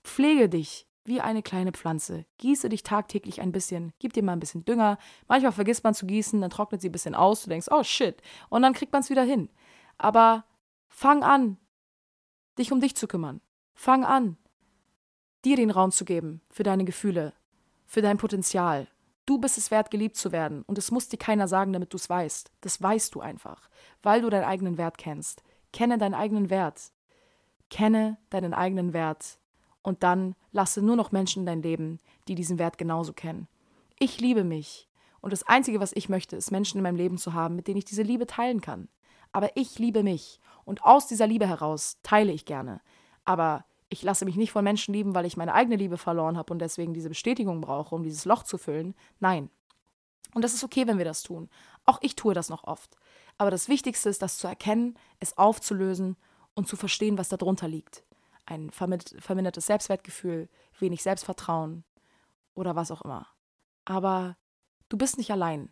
[0.03, 2.25] pflege dich wie eine kleine Pflanze.
[2.39, 3.93] Gieße dich tagtäglich ein bisschen.
[3.99, 4.97] Gib dir mal ein bisschen Dünger.
[5.27, 7.43] Manchmal vergisst man zu gießen, dann trocknet sie ein bisschen aus.
[7.43, 8.19] Du denkst, oh shit.
[8.49, 9.49] Und dann kriegt man es wieder hin.
[9.99, 10.45] Aber
[10.89, 11.57] fang an,
[12.57, 13.39] dich um dich zu kümmern.
[13.75, 14.37] Fang an,
[15.45, 17.35] dir den Raum zu geben für deine Gefühle,
[17.85, 18.87] für dein Potenzial,
[19.27, 20.63] Du bist es wert, geliebt zu werden.
[20.63, 22.49] Und es muss dir keiner sagen, damit du es weißt.
[22.61, 23.69] Das weißt du einfach,
[24.01, 25.43] weil du deinen eigenen Wert kennst.
[25.73, 26.93] Kenne deinen eigenen Wert.
[27.69, 29.37] Kenne deinen eigenen Wert.
[29.81, 31.99] Und dann lasse nur noch Menschen in dein Leben,
[32.29, 33.49] die diesen Wert genauso kennen.
[33.99, 34.87] Ich liebe mich.
[35.19, 37.79] Und das Einzige, was ich möchte, ist Menschen in meinem Leben zu haben, mit denen
[37.79, 38.87] ich diese Liebe teilen kann.
[39.33, 40.39] Aber ich liebe mich.
[40.63, 42.79] Und aus dieser Liebe heraus teile ich gerne.
[43.25, 46.51] Aber ich lasse mich nicht von Menschen lieben, weil ich meine eigene Liebe verloren habe
[46.53, 48.95] und deswegen diese Bestätigung brauche, um dieses Loch zu füllen.
[49.19, 49.49] Nein.
[50.33, 51.49] Und das ist okay, wenn wir das tun.
[51.85, 52.97] Auch ich tue das noch oft.
[53.37, 56.17] Aber das Wichtigste ist, das zu erkennen, es aufzulösen
[56.53, 58.03] und zu verstehen, was darunter liegt.
[58.45, 61.83] Ein vermindertes Selbstwertgefühl, wenig Selbstvertrauen
[62.55, 63.27] oder was auch immer.
[63.85, 64.37] Aber
[64.89, 65.69] du bist nicht allein.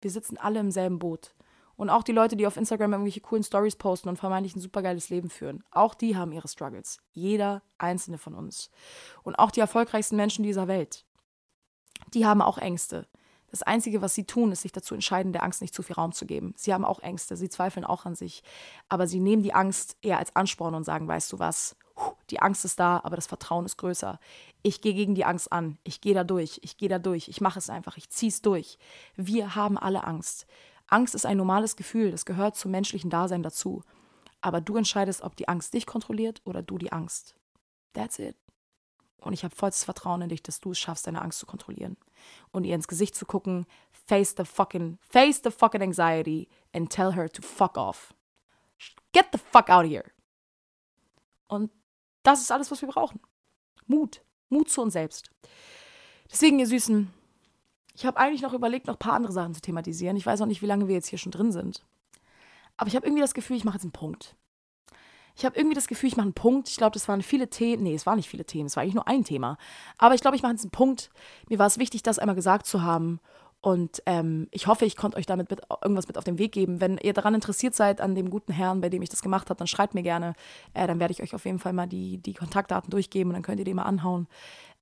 [0.00, 1.34] Wir sitzen alle im selben Boot.
[1.78, 5.10] Und auch die Leute, die auf Instagram irgendwelche coolen Stories posten und vermeintlich ein supergeiles
[5.10, 6.98] Leben führen, auch die haben ihre Struggles.
[7.12, 8.68] Jeder einzelne von uns.
[9.22, 11.04] Und auch die erfolgreichsten Menschen dieser Welt,
[12.14, 13.06] die haben auch Ängste.
[13.52, 16.10] Das Einzige, was sie tun, ist sich dazu entscheiden, der Angst nicht zu viel Raum
[16.10, 16.52] zu geben.
[16.56, 18.42] Sie haben auch Ängste, sie zweifeln auch an sich.
[18.88, 21.76] Aber sie nehmen die Angst eher als Ansporn und sagen, weißt du was,
[22.30, 24.18] die Angst ist da, aber das Vertrauen ist größer.
[24.62, 25.78] Ich gehe gegen die Angst an.
[25.84, 26.58] Ich gehe da durch.
[26.62, 27.28] Ich gehe da durch.
[27.28, 27.96] Ich mache es einfach.
[27.96, 28.78] Ich ziehe es durch.
[29.14, 30.46] Wir haben alle Angst.
[30.88, 33.82] Angst ist ein normales Gefühl, das gehört zum menschlichen Dasein dazu.
[34.40, 37.34] Aber du entscheidest, ob die Angst dich kontrolliert oder du die Angst.
[37.92, 38.36] That's it.
[39.20, 41.96] Und ich habe vollstes Vertrauen in dich, dass du es schaffst, deine Angst zu kontrollieren.
[42.52, 43.66] Und ihr ins Gesicht zu gucken,
[44.06, 48.14] face the fucking, face the fucking anxiety and tell her to fuck off.
[49.12, 50.04] Get the fuck out of here.
[51.48, 51.70] Und
[52.22, 53.20] das ist alles, was wir brauchen.
[53.86, 54.22] Mut.
[54.50, 55.30] Mut zu uns selbst.
[56.30, 57.12] Deswegen, ihr Süßen,
[57.98, 60.16] ich habe eigentlich noch überlegt, noch ein paar andere Sachen zu thematisieren.
[60.16, 61.84] Ich weiß auch nicht, wie lange wir jetzt hier schon drin sind.
[62.76, 64.36] Aber ich habe irgendwie das Gefühl, ich mache jetzt einen Punkt.
[65.34, 66.68] Ich habe irgendwie das Gefühl, ich mache einen Punkt.
[66.68, 67.82] Ich glaube, das waren viele Themen.
[67.82, 68.66] Nee, es waren nicht viele Themen.
[68.66, 69.58] Es war eigentlich nur ein Thema.
[69.98, 71.10] Aber ich glaube, ich mache jetzt einen Punkt.
[71.48, 73.18] Mir war es wichtig, das einmal gesagt zu haben.
[73.60, 76.80] Und ähm, ich hoffe, ich konnte euch damit mit, irgendwas mit auf den Weg geben.
[76.80, 79.58] Wenn ihr daran interessiert seid, an dem guten Herrn, bei dem ich das gemacht habe,
[79.58, 80.34] dann schreibt mir gerne.
[80.72, 83.42] Äh, dann werde ich euch auf jeden Fall mal die, die Kontaktdaten durchgeben und dann
[83.42, 84.28] könnt ihr die mal anhauen.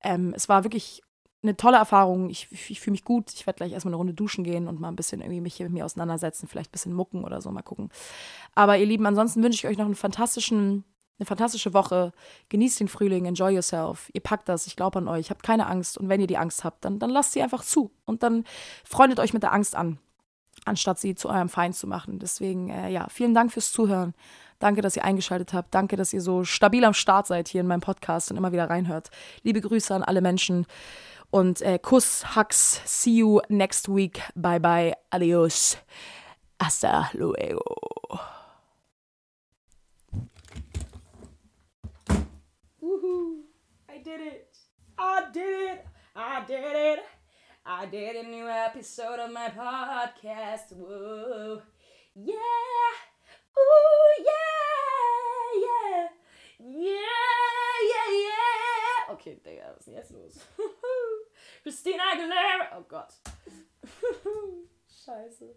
[0.02, 1.02] Ähm, es war wirklich
[1.47, 2.28] eine tolle Erfahrung.
[2.30, 3.32] Ich, ich fühle mich gut.
[3.32, 5.66] Ich werde gleich erstmal eine Runde duschen gehen und mal ein bisschen irgendwie mich hier
[5.66, 7.90] mit mir auseinandersetzen, vielleicht ein bisschen mucken oder so, mal gucken.
[8.55, 10.84] Aber ihr Lieben, ansonsten wünsche ich euch noch einen fantastischen,
[11.18, 12.12] eine fantastische Woche.
[12.49, 14.11] Genießt den Frühling, enjoy yourself.
[14.12, 15.30] Ihr packt das, ich glaube an euch.
[15.30, 15.97] Habt keine Angst.
[15.99, 17.90] Und wenn ihr die Angst habt, dann, dann lasst sie einfach zu.
[18.05, 18.44] Und dann
[18.84, 19.99] freundet euch mit der Angst an,
[20.64, 22.18] anstatt sie zu eurem Feind zu machen.
[22.18, 24.14] Deswegen, äh, ja, vielen Dank fürs Zuhören.
[24.59, 25.74] Danke, dass ihr eingeschaltet habt.
[25.74, 28.70] Danke, dass ihr so stabil am Start seid hier in meinem Podcast und immer wieder
[28.70, 29.11] reinhört.
[29.42, 30.66] Liebe Grüße an alle Menschen.
[31.31, 34.22] Und äh, Kuss, Hugs, see you next week.
[34.35, 35.77] Bye bye, adios.
[36.59, 37.62] Hasta luego.
[42.81, 43.43] Woohoo!
[43.89, 44.57] I did it!
[44.99, 45.87] I did it!
[46.14, 47.01] I did it!
[47.66, 50.72] I did a new episode of my podcast.
[50.72, 51.61] Whoa!
[52.14, 52.35] Yeah!
[53.59, 55.66] Ooh, yeah!
[55.66, 56.09] Yeah!
[56.61, 56.97] Yeah!
[57.83, 58.12] Yeah!
[58.12, 58.76] Yeah!
[59.09, 60.34] Okay, Digga, was ist denn jetzt los?
[61.62, 62.78] Christina Aguilera.
[62.78, 63.12] Oh Gott.
[65.04, 65.57] Scheiße.